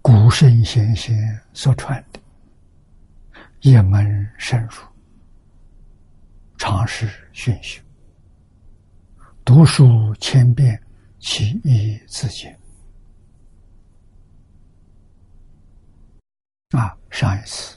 [0.01, 1.17] 古圣先贤
[1.53, 2.21] 所传的
[3.63, 4.71] 一门深入，
[6.59, 7.83] 常识熏修，
[9.45, 10.81] 读书千遍，
[11.19, 12.57] 其义自见。
[16.71, 17.77] 啊，上一次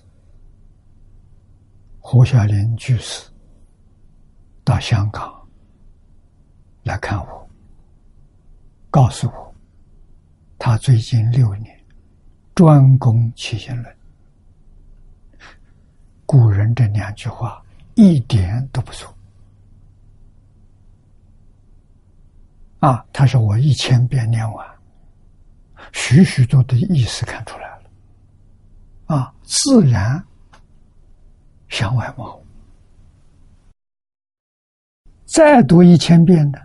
[1.98, 3.28] 胡小林居士
[4.64, 5.50] 到香港
[6.84, 7.49] 来看我。
[8.90, 9.56] 告诉我，
[10.58, 11.80] 他最近六年
[12.56, 13.96] 专攻起心论。
[16.26, 17.64] 古人这两句话
[17.96, 19.14] 一点都不错。
[22.80, 24.68] 啊，他说我一千遍念完，
[25.92, 29.16] 许许多的意思看出来了。
[29.16, 30.24] 啊，自然
[31.68, 32.40] 向外望。
[35.26, 36.60] 再读一千遍呢？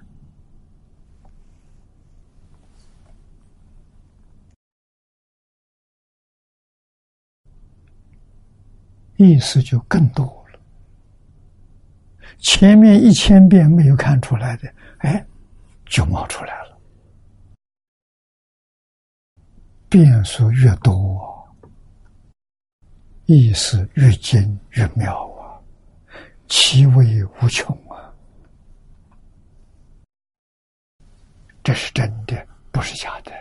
[9.16, 10.58] 意思就更多了。
[12.38, 15.24] 前面一千遍没有看出来的，哎，
[15.86, 16.78] 就冒出来了。
[19.88, 21.48] 变数越多，
[23.26, 25.54] 意思越精越妙啊，
[26.48, 28.12] 其味无穷啊！
[31.62, 33.32] 这是真的，不是假的。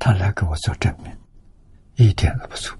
[0.00, 1.16] 他来给我做证明，
[1.96, 2.74] 一点都不错。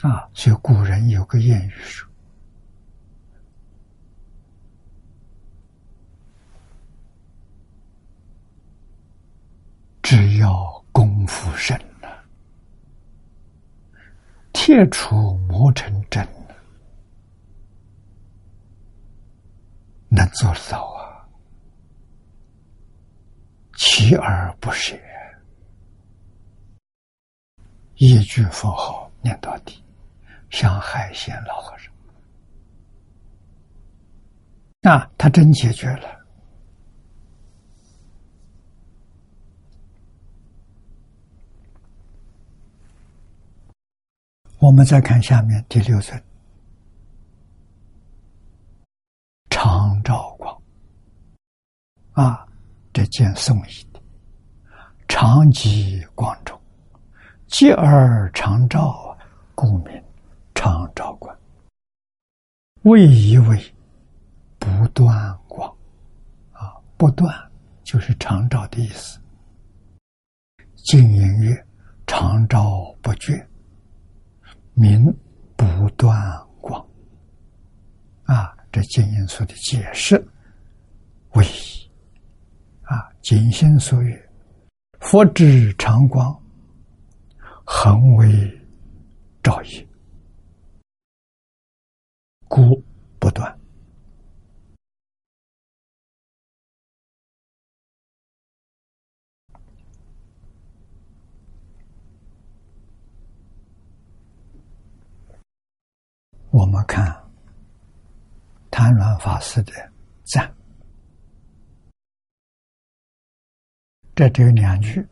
[0.00, 2.08] 啊，所以古人有个谚语说
[10.02, 12.24] ：“只要功夫深了，
[14.52, 16.26] 铁杵磨成针
[20.08, 21.04] 能做得到啊。”
[23.76, 24.98] 锲而不舍，
[27.96, 29.82] 一句佛号念到底，
[30.50, 31.92] 像海鲜老和尚。
[34.80, 36.16] 那他真解决了。
[44.58, 46.20] 我们再看下面第六尊，
[49.50, 50.62] 常照光。
[52.12, 52.45] 啊，
[52.96, 54.00] 这件宋义的
[55.06, 56.58] 常吉光中，
[57.46, 59.14] 继而常照，
[59.54, 60.02] 故名
[60.54, 61.38] 常照观。
[62.84, 63.62] 为一为
[64.58, 65.70] 不断光
[66.52, 67.30] 啊，不断
[67.84, 69.20] 就是常照的意思。
[70.86, 71.66] 静音乐
[72.06, 73.46] 常照不绝。
[74.72, 75.14] 明
[75.54, 76.18] 不断
[76.62, 76.82] 光
[78.24, 80.16] 啊，这经因所的解释
[81.32, 81.85] 为啊，
[83.26, 84.16] 尽心所欲，
[85.00, 86.32] 佛之常光，
[87.64, 88.24] 恒为
[89.42, 89.84] 照业，
[92.46, 92.80] 故
[93.18, 93.58] 不断。
[106.52, 107.04] 我们看
[108.70, 109.72] 谭鸾法师的
[110.22, 110.55] 赞，
[114.16, 115.06] 这只有两句：“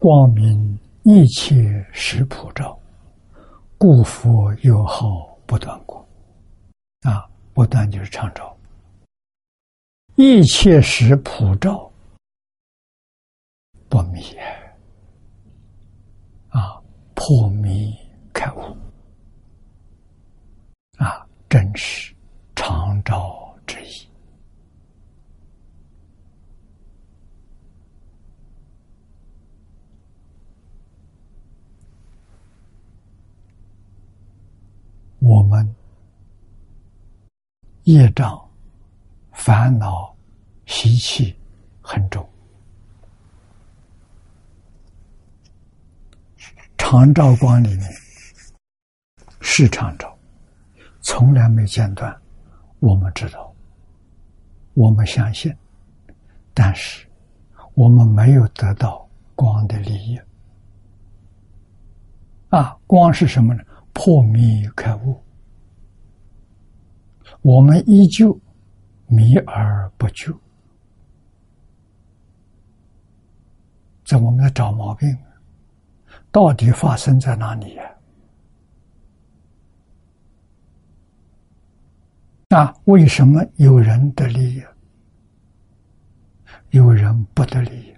[0.00, 2.80] 光明一切实普照，
[3.76, 6.02] 故佛有好不断光。”
[7.04, 8.56] 啊，不断就是常照，
[10.16, 11.92] 一切实普照，
[13.90, 14.22] 不迷
[16.48, 16.82] 啊，
[17.14, 17.94] 破迷
[18.32, 18.60] 开悟。
[20.96, 22.14] 啊，真是
[22.56, 24.07] 常照之意。
[35.20, 35.74] 我们
[37.84, 38.40] 业障、
[39.32, 40.14] 烦恼、
[40.66, 41.36] 习气
[41.80, 42.28] 很重，
[46.76, 47.90] 常照光里面
[49.40, 50.16] 是常照。
[51.00, 52.14] 从来没间断，
[52.80, 53.52] 我们知道，
[54.74, 55.54] 我们相信，
[56.52, 57.08] 但是
[57.74, 60.20] 我们没有得到光的利益。
[62.50, 63.64] 啊，光是什么呢？
[63.92, 65.20] 破迷开悟。
[67.42, 68.38] 我们依旧
[69.06, 70.34] 迷而不救，
[74.04, 75.16] 在我们在找毛病，
[76.32, 77.82] 到底发生在哪里呀？
[82.48, 84.62] 那为什么有人得利益，
[86.70, 87.94] 有人不得利益？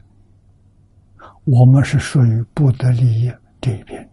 [1.45, 4.10] 我们是属于不得利益这一边。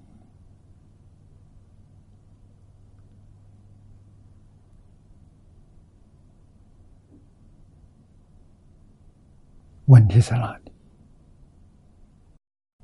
[9.87, 10.71] 问题在哪里？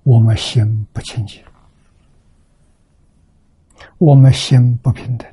[0.04, 1.42] 我们心不清净，
[4.00, 5.26] 我们心不平等。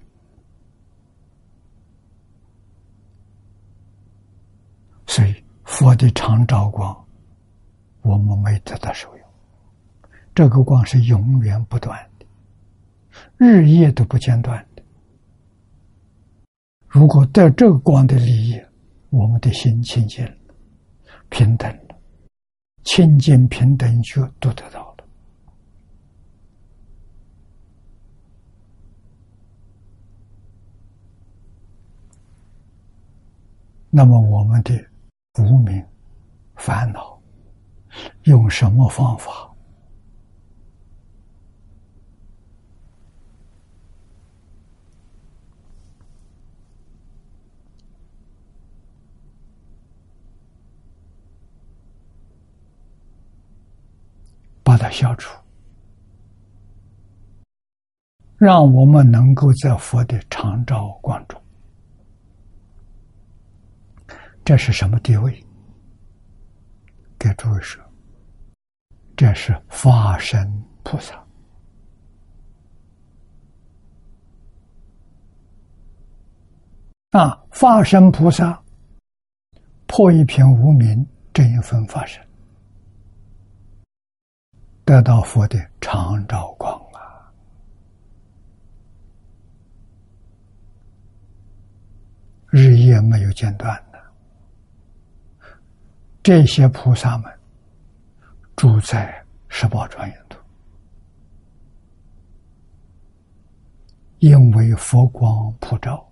[5.07, 7.05] 所以，佛的常照光，
[8.03, 9.27] 我们没得到受用。
[10.33, 12.27] 这个光是永远不断的，
[13.37, 14.83] 日夜都不间断的。
[16.87, 18.61] 如果得这个光的利益，
[19.11, 20.33] 我们的心清净了、
[21.31, 21.97] 平等了，
[22.85, 25.05] 清净平等就都得到了。
[33.89, 34.91] 那么，我们的。
[35.39, 35.83] 无名
[36.57, 37.19] 烦恼，
[38.25, 39.50] 用什么方法
[54.71, 55.37] 把它消除？
[58.37, 61.43] 让我们能够在佛的常照光中。
[64.45, 65.45] 这是什么地位？
[67.19, 67.83] 给诸位说，
[69.17, 70.49] 这是法身
[70.85, 71.21] 菩萨
[77.11, 77.45] 啊！
[77.51, 78.63] 法身菩萨
[79.89, 82.25] 破一片无名，这一分法身，
[84.85, 87.31] 得到佛的常照光啊，
[92.49, 94.01] 日夜没有间断的。
[96.23, 97.33] 这些菩萨们
[98.57, 100.39] 住在十宝庄严土，
[104.19, 106.07] 因为佛光普照，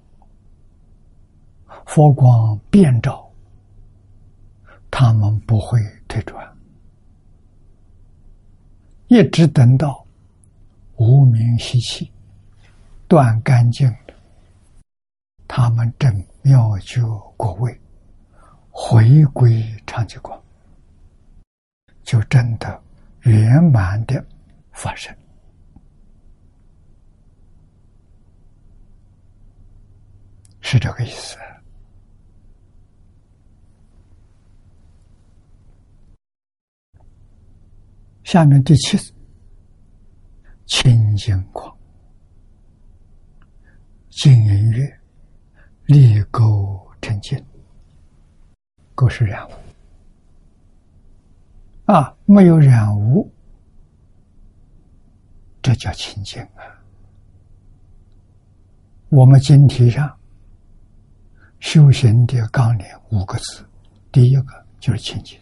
[1.84, 3.30] 佛光遍照，
[4.90, 5.78] 他们不会
[6.08, 6.57] 退转，
[9.08, 10.06] 一直等到
[10.96, 12.12] 无名习气
[13.06, 14.14] 断干净了，
[15.46, 17.00] 他们正妙觉
[17.34, 17.80] 果位，
[18.70, 20.38] 回归长寂光，
[22.02, 22.82] 就真的
[23.22, 24.22] 圆满的
[24.72, 25.14] 发生。
[30.60, 31.38] 是这个意思。
[38.28, 38.98] 下面第七，
[40.66, 41.74] 清净光，
[44.10, 45.00] 净音乐，
[45.86, 47.42] 立钩成净，
[48.94, 49.52] 钩是染污
[51.86, 53.32] 啊，没有染污，
[55.62, 56.60] 这叫清净啊。
[59.08, 60.14] 我们经题上。
[61.60, 63.66] 修行的纲领五个字，
[64.12, 65.40] 第一个就是清净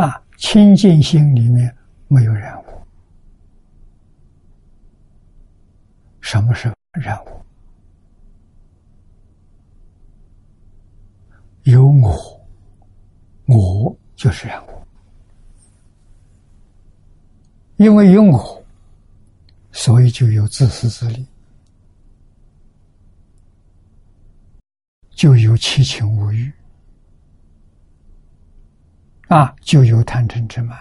[0.00, 1.76] 啊，清净心里面
[2.08, 2.64] 没有染污。
[6.20, 7.28] 什么是染污？
[11.64, 12.46] 有我，
[13.46, 14.70] 我就是染污，
[17.76, 18.58] 因为有我。
[19.72, 21.24] 所以就有自私自利，
[25.10, 26.52] 就有七情五欲，
[29.30, 30.76] 啊，就有贪嗔痴慢，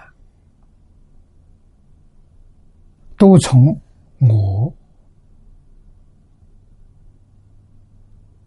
[3.15, 3.80] 都从
[4.17, 4.73] 我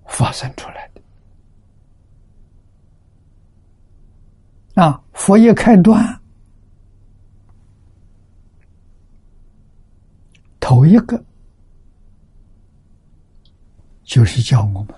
[0.06, 1.00] 发生出来的。
[4.82, 6.20] 啊，佛一开端。
[10.58, 11.22] 头一个
[14.02, 14.88] 就是叫我们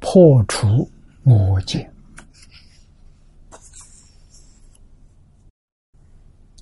[0.00, 0.88] 破除
[1.24, 1.92] 我见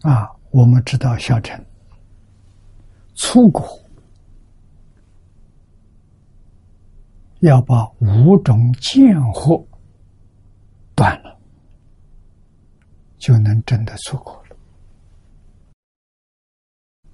[0.04, 0.30] 啊！
[0.50, 1.60] 我们知道小乘
[3.16, 3.80] 出国
[7.40, 9.66] 要把五种见惑
[10.94, 11.36] 断了，
[13.18, 14.44] 就能真的出国。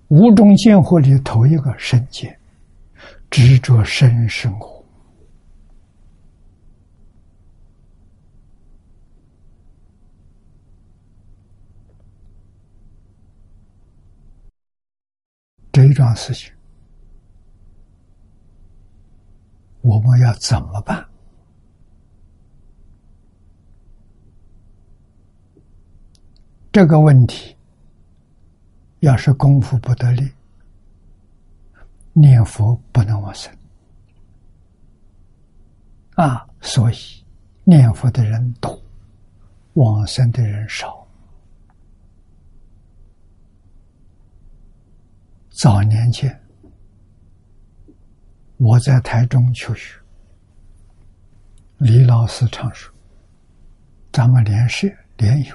[0.09, 2.39] 五种见惑里头一个身见，
[3.31, 4.80] 执着身生活，
[15.91, 16.53] 这一桩事情，
[19.81, 21.05] 我们要怎么办？
[26.71, 27.57] 这个问题。
[29.01, 30.31] 要是功夫不得力，
[32.13, 33.51] 念佛不能往生
[36.17, 36.47] 啊！
[36.61, 36.97] 所以
[37.65, 38.79] 念佛的人多，
[39.73, 41.00] 往生的人少。
[45.61, 46.41] 早年间，
[48.57, 50.01] 我在台中求学，
[51.77, 52.91] 李老师常说
[54.11, 54.89] ：“咱们连社
[55.19, 55.55] 连友。”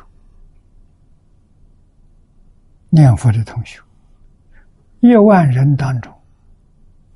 [2.92, 3.82] 念佛的同学，
[5.00, 6.14] 一万人当中，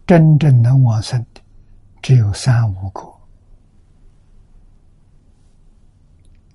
[0.08, 1.42] 真正能往生的
[2.02, 3.04] 只有三五个，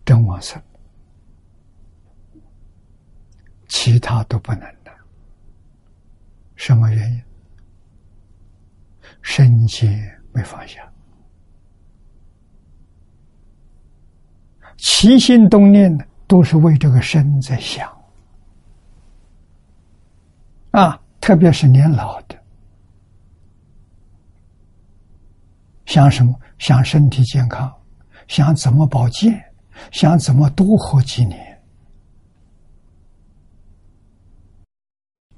[0.05, 0.61] 真往生，
[3.69, 4.74] 其他都不能。
[6.57, 7.23] 什么原因？
[9.23, 9.91] 身心
[10.33, 10.81] 没放下，
[14.77, 17.91] 起心动念的都是为这个身在想。
[20.73, 22.37] 啊，特别是年老的，
[25.87, 26.35] 想什么？
[26.59, 27.73] 想身体健康，
[28.29, 29.43] 想怎么保健，
[29.91, 31.54] 想怎么多活几年。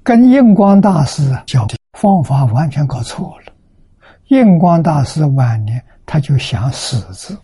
[0.07, 3.51] 跟印光大师教的方法完全搞错了。
[4.29, 7.37] 印光大师晚年他就想死字，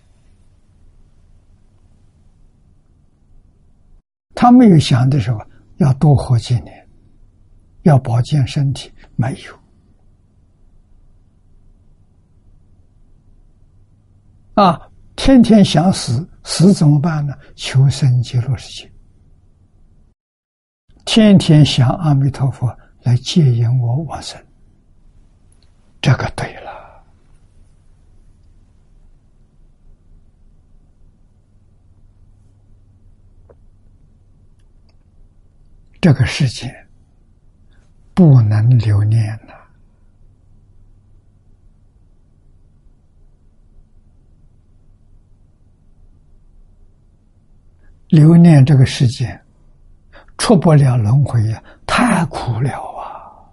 [4.34, 5.41] 他没有想的时候
[5.76, 6.88] 要多活几年。
[7.81, 9.38] 要保健身体，没
[14.56, 14.80] 有啊！
[15.18, 17.34] 天天想死，死怎么办呢？
[17.56, 18.92] 求生极乐世界，
[21.05, 24.39] 天天想阿弥陀佛来接引我往生，
[26.01, 26.71] 这个对了。
[35.99, 36.84] 这个世界。
[38.15, 39.59] 不能留念了。
[48.09, 49.42] 留念这个世界，
[50.43, 53.47] 出不了轮回呀，太苦了啊！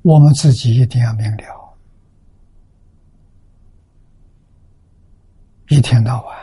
[0.00, 1.76] 我们自己一定要明了，
[5.68, 6.34] 一天到晚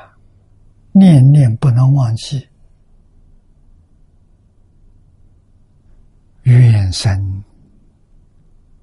[0.92, 2.48] 念念不能忘记，
[6.44, 7.44] 远生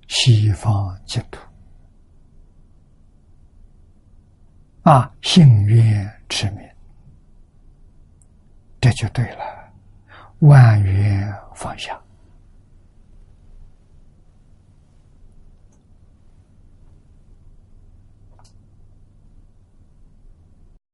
[0.08, 1.38] 西方净土。
[4.86, 6.60] 啊，幸愿持名，
[8.80, 9.44] 这就对了。
[10.38, 12.00] 万缘放下，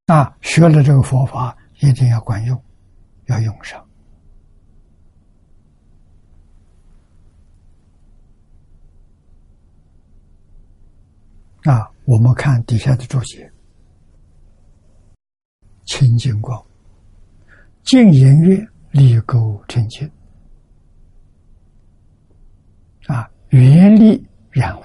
[0.07, 2.65] 啊，学了这个佛法一定要管用，
[3.27, 3.87] 要用上。
[11.65, 13.52] 啊，我们看底下的注解。
[15.93, 16.65] 清净光，
[17.85, 20.11] 净言月力垢清净
[23.09, 24.83] 啊，原力染污，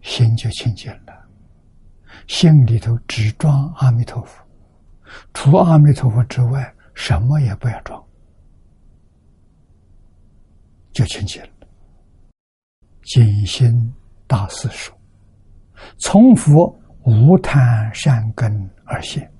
[0.00, 1.28] 心就清净了。
[2.26, 4.42] 心里头只装阿弥陀佛，
[5.34, 8.02] 除阿弥陀佛之外，什么也不要装，
[10.90, 11.48] 就清净了。
[13.02, 13.92] 静心
[14.26, 14.96] 大师说
[16.00, 16.74] ：“从佛。”
[17.04, 18.50] 无贪善根
[18.86, 19.30] 而现，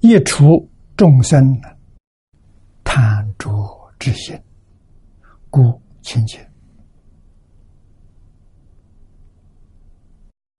[0.00, 0.71] 一除。
[0.96, 1.60] 众生
[2.84, 3.50] 贪着
[3.98, 4.40] 之心，
[5.50, 6.40] 故清净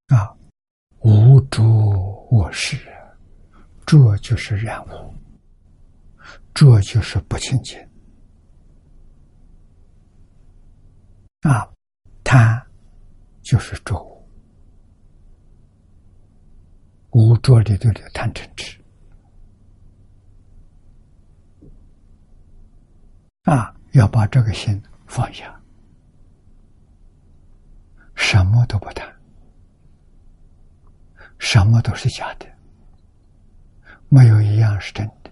[0.08, 0.36] 啊，
[1.00, 1.64] 无着
[2.30, 2.78] 我事，
[3.86, 5.14] 这就是染污，
[6.54, 7.80] 这就是不清净
[11.42, 11.70] 啊，
[12.24, 12.62] 贪
[13.42, 13.96] 就是着
[17.12, 18.83] 无着里头的贪嗔痴。
[23.44, 25.54] 啊，要把这个心放下，
[28.16, 29.06] 什么都不谈，
[31.40, 32.46] 什么都是假的，
[34.08, 35.32] 没有一样是真的。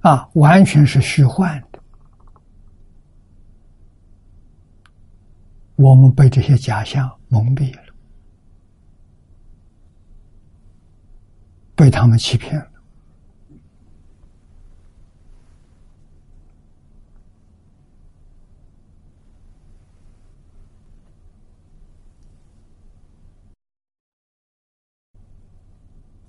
[0.00, 1.82] 啊，完全是虚幻的，
[5.76, 7.94] 我们被这些假象蒙蔽了，
[11.74, 12.69] 被他们欺骗了。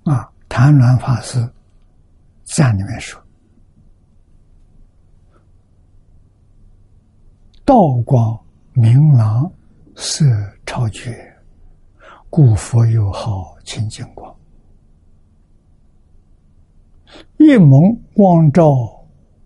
[0.04, 1.38] 啊，谭鸾法师
[2.42, 3.22] 在里面说
[7.64, 8.38] ：“道光
[8.72, 9.50] 明朗，
[9.94, 10.24] 色
[10.66, 11.16] 超绝，
[12.28, 14.34] 故佛有号清净光。
[17.38, 18.66] 一蒙光照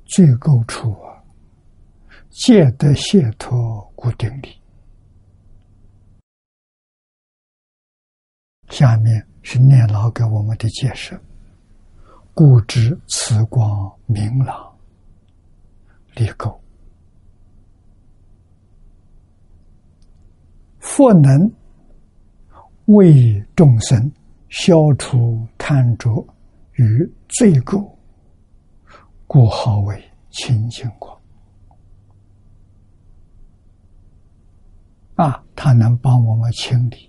[0.07, 1.23] 最垢处啊，
[2.31, 4.59] 皆得解脱故定力。”
[8.69, 9.27] 下面。
[9.49, 11.17] 是念老给我们的解释，
[12.35, 14.77] 故知此光明朗，
[16.17, 16.59] 离垢，
[20.81, 21.49] 佛能
[22.87, 24.11] 为众生
[24.49, 26.27] 消除贪着
[26.73, 27.89] 与罪垢，
[29.29, 31.17] 故号为清净光。
[35.15, 37.09] 啊，它能帮我们清理。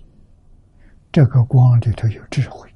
[1.10, 2.72] 这个光里头有智慧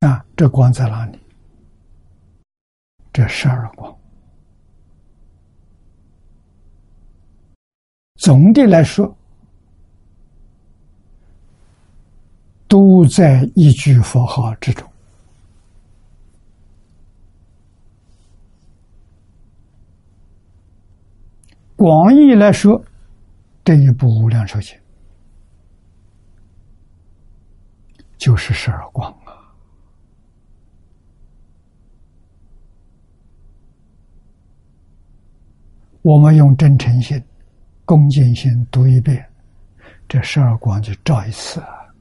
[0.00, 0.24] 啊！
[0.36, 1.18] 这光在哪里？
[3.12, 3.96] 这十二光，
[8.16, 9.16] 总的来说，
[12.66, 14.86] 都在一句佛号之中。
[21.76, 22.84] 广义来说。
[23.68, 24.74] 这一部无量寿经
[28.16, 29.52] 就是十二光啊！
[36.00, 37.22] 我们用真诚心、
[37.84, 39.22] 恭敬心读一遍，
[40.08, 41.94] 这十二光就照一次啊！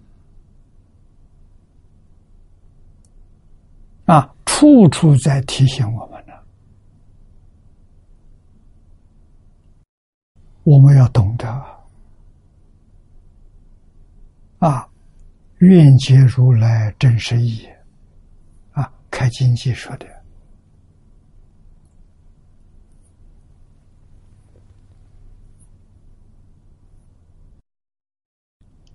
[4.06, 6.34] 啊，处处在提醒我们呢。
[10.68, 11.48] 我们要懂得。
[14.60, 14.86] 啊，
[15.60, 17.66] 愿解如来真实义。
[18.74, 20.06] 啊，开经记说的。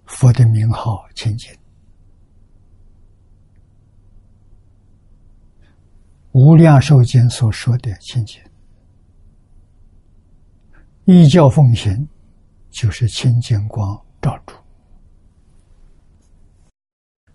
[0.05, 1.51] 佛的名号清净，
[6.33, 8.39] 无量寿经所说的清净，
[11.05, 12.09] 依教奉行，
[12.71, 14.55] 就是清净光照住。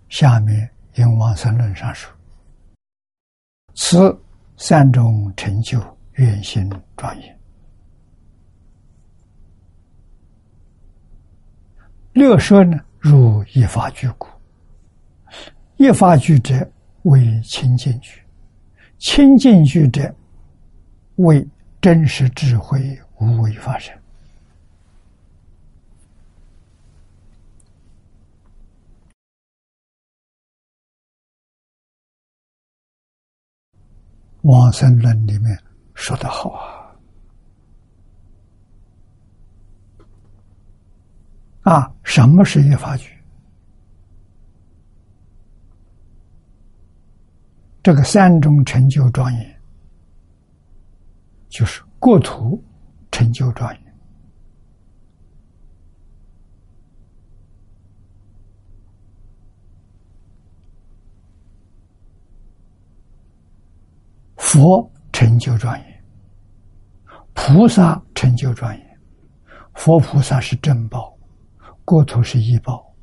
[0.08, 0.58] 下面
[0.98, 2.10] 《因往生论》上说
[3.76, 4.18] ：“此
[4.56, 5.78] 三种成就，
[6.12, 7.38] 愿行庄严。”
[12.14, 14.28] 六说呢，如一法具故。
[15.76, 16.68] 一法具者
[17.02, 18.18] 为清净具，
[18.96, 20.12] 清净具者
[21.16, 21.46] 为
[21.82, 23.96] 真实智慧无为发生。
[34.42, 35.58] 往生论里面
[35.94, 36.78] 说的好啊。
[41.62, 43.12] 啊，什么是一法具？
[47.82, 49.60] 这个三种成就庄严，
[51.48, 52.62] 就是国土
[53.18, 53.82] 成就庄严，
[64.36, 66.04] 佛成就庄严，
[67.34, 68.98] 菩萨成就庄严，
[69.74, 71.12] 佛菩萨是正报。
[71.84, 72.94] 国土是医报，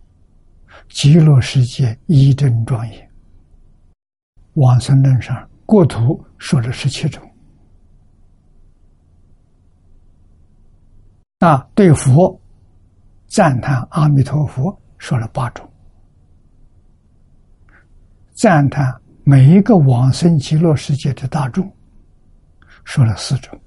[0.88, 3.12] 极乐世界一正庄严。
[4.54, 7.22] 往生论上，国土说了十七种。
[11.46, 12.42] 啊对佛
[13.28, 15.72] 赞叹阿弥陀佛说了八种，
[18.34, 18.92] 赞叹
[19.24, 21.72] 每一个往生极乐世界的大众
[22.84, 23.62] 说了四种，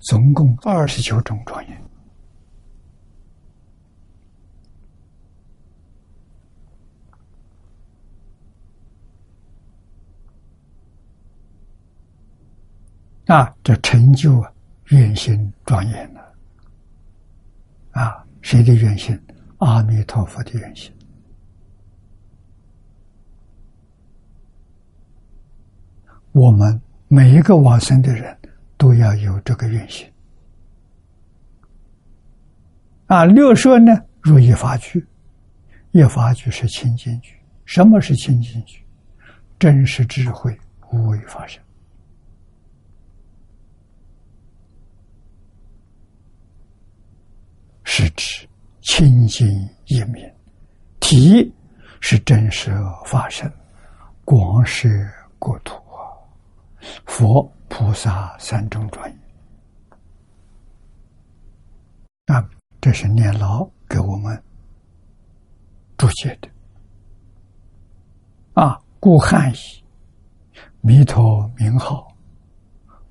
[0.00, 1.82] 总共二十九种庄严。
[13.26, 14.52] 啊，这成就啊，
[14.86, 16.25] 愿心庄严了。
[17.96, 19.18] 啊，谁的愿心？
[19.56, 20.92] 阿弥陀佛的愿心。
[26.32, 26.78] 我们
[27.08, 28.36] 每一个往生的人
[28.76, 30.06] 都要有这个愿心。
[33.06, 35.06] 啊，六说呢，如一法具，
[35.92, 37.34] 一法具是清净具。
[37.64, 38.84] 什么是清净具？
[39.58, 40.54] 真实智慧，
[40.92, 41.58] 无为法身。
[47.88, 48.46] 是指
[48.82, 49.48] 清净
[49.86, 50.36] 一面，
[50.98, 51.50] 体
[52.00, 52.74] 是真实
[53.06, 53.50] 发生，
[54.24, 55.08] 光是
[55.38, 55.80] 国土，
[57.06, 59.18] 佛菩萨三种专业
[62.26, 62.44] 啊，
[62.80, 64.42] 这是念老给我们
[65.96, 66.48] 注解的。
[68.54, 69.84] 啊，故汉译
[70.80, 72.08] 弥陀名号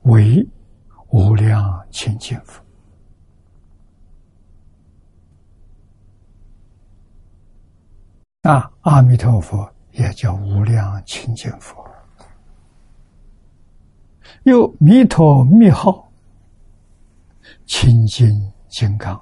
[0.01, 0.45] 为
[1.07, 2.64] 无量清净佛。
[8.45, 11.83] 啊，阿弥陀佛也叫无量清净佛，
[14.43, 16.11] 又弥陀密号
[17.65, 18.29] 清净
[18.69, 19.19] 金刚，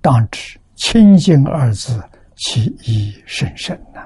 [0.00, 2.02] 当知清净二字
[2.34, 4.04] 其意甚深呐。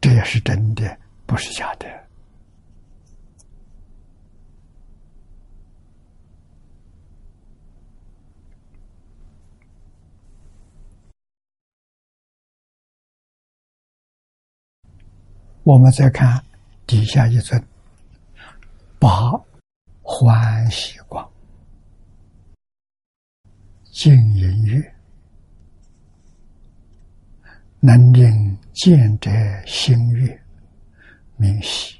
[0.00, 2.03] 这也是真的，不是假的。
[15.64, 16.44] 我们再看
[16.86, 17.66] 底下一尊，
[18.98, 19.32] 八
[20.02, 21.26] 欢喜光，
[23.90, 24.94] 静音乐，
[27.80, 29.30] 能令见者
[29.64, 30.38] 心悦，
[31.36, 31.98] 明喜。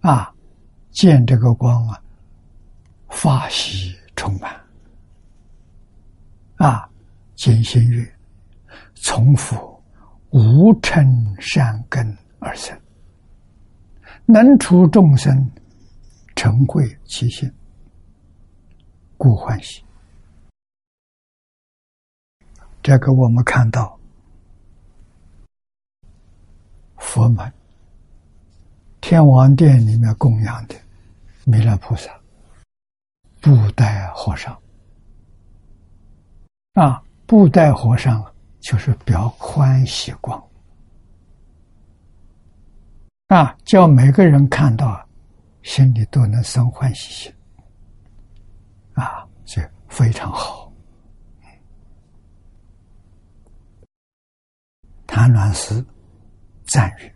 [0.00, 0.34] 啊，
[0.90, 2.02] 见这个光啊，
[3.10, 4.60] 法喜充满。
[6.56, 6.90] 啊，
[7.36, 8.12] 坚心月，
[8.96, 9.69] 从佛
[10.30, 11.04] 无嗔
[11.40, 12.78] 善根而生，
[14.26, 15.50] 能除众生
[16.36, 17.52] 成慧其心，
[19.16, 19.84] 故欢喜。
[22.80, 23.98] 这个我们看到
[26.96, 27.52] 佛门
[29.00, 30.76] 天王殿里面供养的
[31.44, 32.08] 弥勒菩萨，
[33.40, 34.56] 布袋和尚。
[36.74, 38.29] 啊，布袋和尚
[38.60, 40.42] 就是表欢喜光
[43.28, 45.06] 啊，叫每个人看到
[45.62, 47.34] 心里都能生欢喜心
[48.94, 50.70] 啊，这非常好。
[55.06, 55.84] 谭鸾师
[56.64, 57.12] 赞誉：“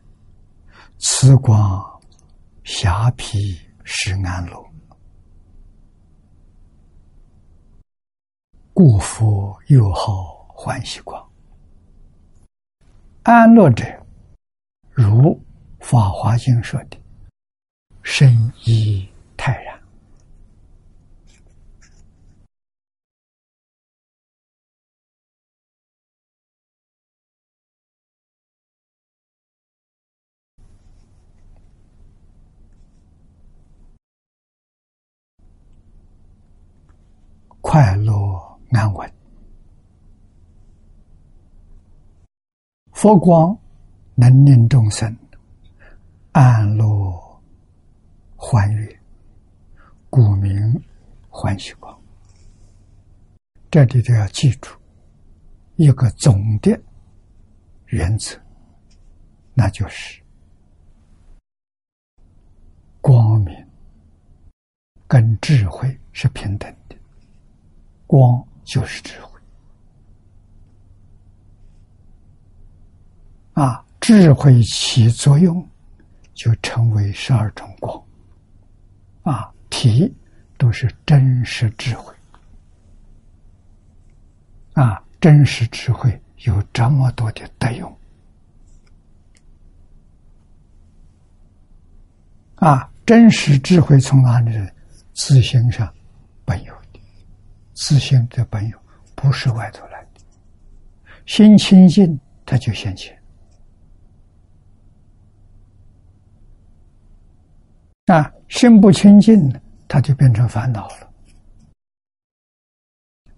[0.99, 2.01] 此光
[2.65, 3.39] 霞披
[3.85, 4.65] 石安乐，
[8.73, 11.24] 故佛又好欢喜光。
[13.25, 13.87] 安乐者，
[14.93, 15.31] 如
[15.81, 16.99] 《法华经》说的，
[18.03, 19.81] 深意泰然。”
[37.63, 39.14] 快乐安稳，
[43.05, 43.55] 佛光
[44.15, 45.15] 能令众生
[46.33, 47.39] 安乐
[48.35, 48.99] 欢悦，
[50.09, 50.83] 故名
[51.29, 51.95] 欢喜光。
[53.71, 54.75] 这里都要记住
[55.77, 56.81] 一个总的
[57.89, 58.41] 原则，
[59.53, 60.19] 那就是
[63.03, 63.55] 光明
[65.07, 66.97] 跟智慧是平等的。
[68.07, 69.34] 光就是智慧
[73.55, 73.85] 啊！
[74.01, 75.67] 智慧起作用，
[76.35, 78.05] 就成为十二种光
[79.23, 79.51] 啊！
[79.71, 80.13] 体
[80.59, 82.13] 都是真实智慧
[84.75, 85.03] 啊！
[85.21, 87.99] 真实智慧有这么多的德用
[92.57, 92.91] 啊！
[93.07, 94.75] 真实智慧从哪里来？
[95.15, 95.91] 自性上
[96.45, 97.01] 本有的。
[97.73, 98.79] 自性的本有
[99.15, 100.21] 不是外头来的，
[101.25, 103.15] 心清净，它就现前；
[108.07, 109.51] 啊，心不清净，
[109.89, 111.13] 它就变成烦恼了。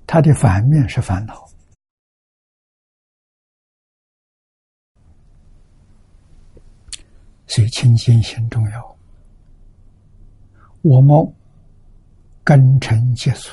[0.07, 1.49] 它的反面是烦恼，
[7.47, 8.97] 所以清净心重要。
[10.83, 11.35] 我们
[12.45, 13.51] 根尘结束。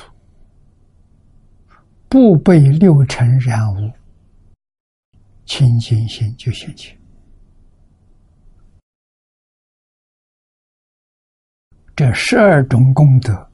[2.06, 3.92] 不被六尘染污，
[5.46, 6.96] 清净心就现前。
[11.96, 13.50] 这十二种功德，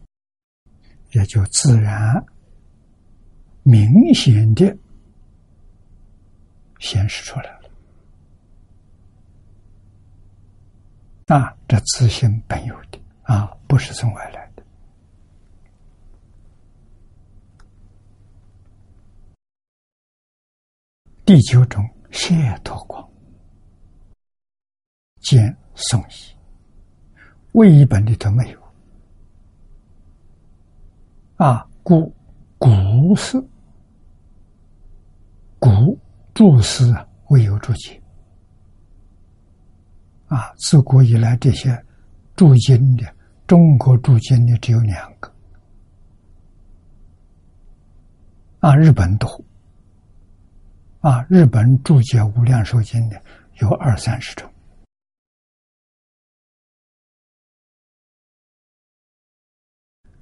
[1.13, 2.25] 也就自然
[3.63, 4.77] 明显的
[6.79, 7.71] 显示出来了。
[11.27, 14.65] 啊，这自性本有的啊，不是从外来的。
[21.25, 23.09] 第九种解脱光，
[25.21, 26.35] 见宋义，
[27.53, 28.61] 魏译本里头没有。
[31.37, 32.15] 啊，古
[32.59, 33.43] 古诗，
[35.59, 35.99] 古
[36.35, 38.01] 注释啊未有注解。
[40.29, 41.85] 啊，自古以来这些
[42.37, 43.05] 注经的，
[43.47, 45.33] 中国注经的只有两个。
[48.61, 49.43] 啊，日本多。
[51.01, 53.21] 啊，日本注解《无量寿经》的
[53.61, 54.49] 有二三十种，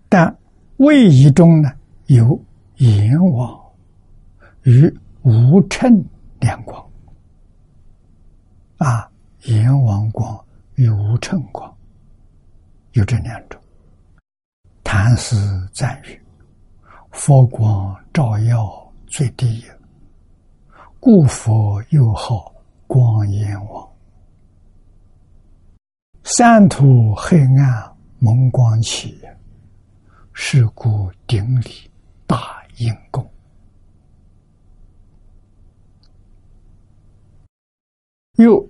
[0.09, 0.37] 但
[0.79, 1.71] 位移中呢
[2.07, 2.41] 有
[2.77, 3.59] 阎王
[4.63, 6.05] 与无称
[6.41, 6.85] 两光。
[8.79, 9.11] 啊，
[9.45, 10.39] 阎王光
[10.77, 11.75] 与无称光
[12.93, 13.61] 有这两种。
[14.85, 15.37] 谭师
[15.73, 16.21] 赞誉：
[17.11, 19.79] 佛光照耀最低也。
[21.01, 22.53] 故佛又号
[22.87, 23.89] 光阎王，
[26.25, 29.21] 三途黑暗蒙光起，
[30.41, 31.91] 是故顶礼
[32.25, 33.29] 大应供。
[38.37, 38.67] 又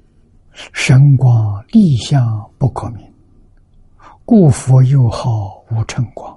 [0.73, 3.15] 神光立相不可名，
[4.25, 6.37] 故佛又号无尘光。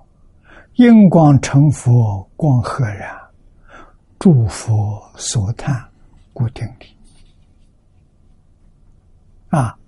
[0.74, 3.18] 应光成佛，光赫然，
[4.20, 5.90] 诸佛所叹，
[6.34, 6.86] 故顶礼。
[9.48, 9.80] 啊，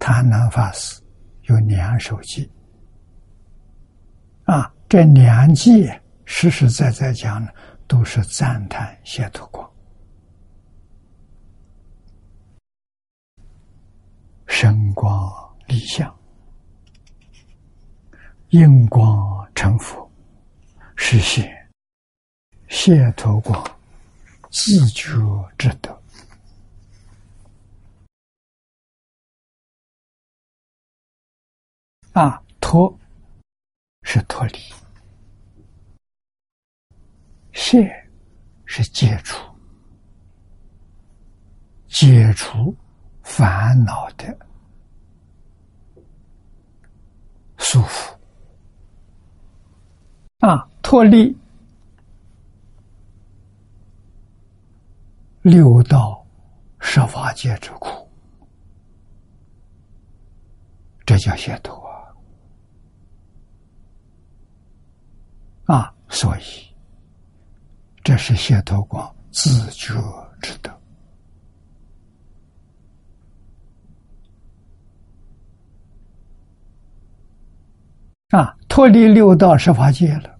[0.00, 1.00] 贪南法师
[1.44, 2.46] 有两首偈。
[4.44, 5.88] 啊，这两句
[6.24, 7.48] 实实在在讲呢，
[7.86, 9.72] 都是赞叹解脱光。
[14.48, 15.32] 神光
[15.68, 16.12] 立相，
[18.48, 20.10] 应光成佛，
[20.96, 21.48] 实现
[22.68, 23.64] 谢脱光
[24.50, 25.12] 自觉
[25.56, 25.96] 之德。
[32.12, 32.92] 啊，脱
[34.12, 34.58] 是脱离，
[37.52, 37.88] 谢
[38.64, 39.38] 是解除，
[41.86, 42.74] 解除。
[43.22, 44.36] 烦恼的
[47.58, 48.12] 束缚
[50.38, 51.36] 啊，脱离
[55.42, 56.26] 六道
[56.80, 58.10] 十法界之苦，
[61.06, 61.72] 这叫解脱
[65.70, 65.94] 啊！
[66.08, 66.42] 所以，
[68.02, 69.94] 这是解脱光自觉
[70.42, 70.80] 之德。
[78.30, 80.36] 啊，脱离六道十法界了，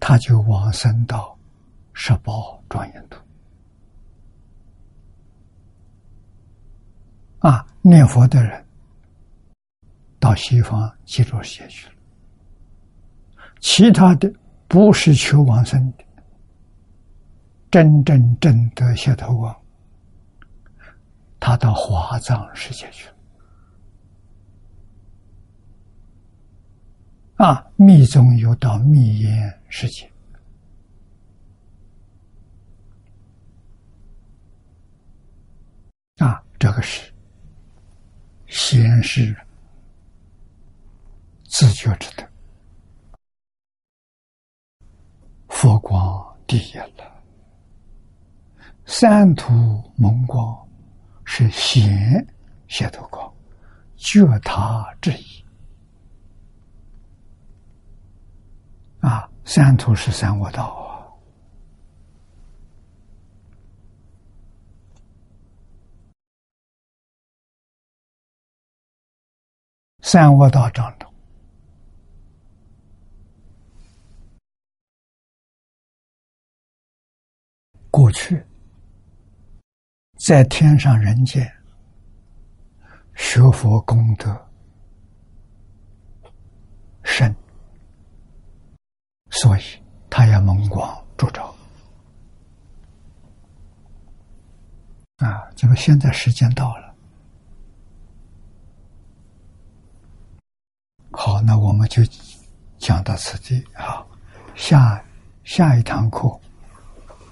[0.00, 1.38] 他就往生到
[1.92, 3.20] 十宝庄严土。
[7.38, 8.64] 啊，念佛的人
[10.18, 11.91] 到西方极乐世界去了，
[13.62, 14.30] 其他的
[14.66, 16.04] 不是求往生的，
[17.70, 19.56] 真正正得解脱光，
[21.38, 23.14] 他到华藏世界去了。
[27.36, 30.10] 啊，密宗有到密严世界，
[36.18, 37.12] 啊，这个是
[38.46, 39.34] 先是
[41.44, 42.28] 自觉之德，
[45.62, 47.22] 佛光第一了，
[48.84, 49.52] 三途
[49.96, 50.68] 蒙光
[51.24, 52.26] 是显
[52.66, 53.32] 显头光，
[53.94, 55.44] 觉他之意。
[58.98, 61.06] 啊，三途是三恶道啊！
[70.00, 71.11] 三恶道当中，
[77.92, 78.44] 过去
[80.18, 81.48] 在天上人间
[83.14, 84.50] 学佛功德
[87.04, 87.32] 深。
[89.30, 89.62] 所以，
[90.10, 91.54] 他要蒙光助照
[95.16, 95.48] 啊！
[95.54, 96.94] 这个现在时间到了，
[101.12, 102.02] 好，那我们就
[102.78, 104.04] 讲到此地啊。
[104.54, 105.02] 下
[105.44, 106.28] 下一堂课，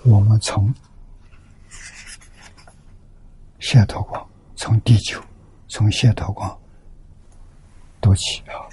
[0.04, 0.72] 我们从
[3.58, 5.20] 线头光，从地球，
[5.68, 6.58] 从线头光
[8.00, 8.69] 都起啊。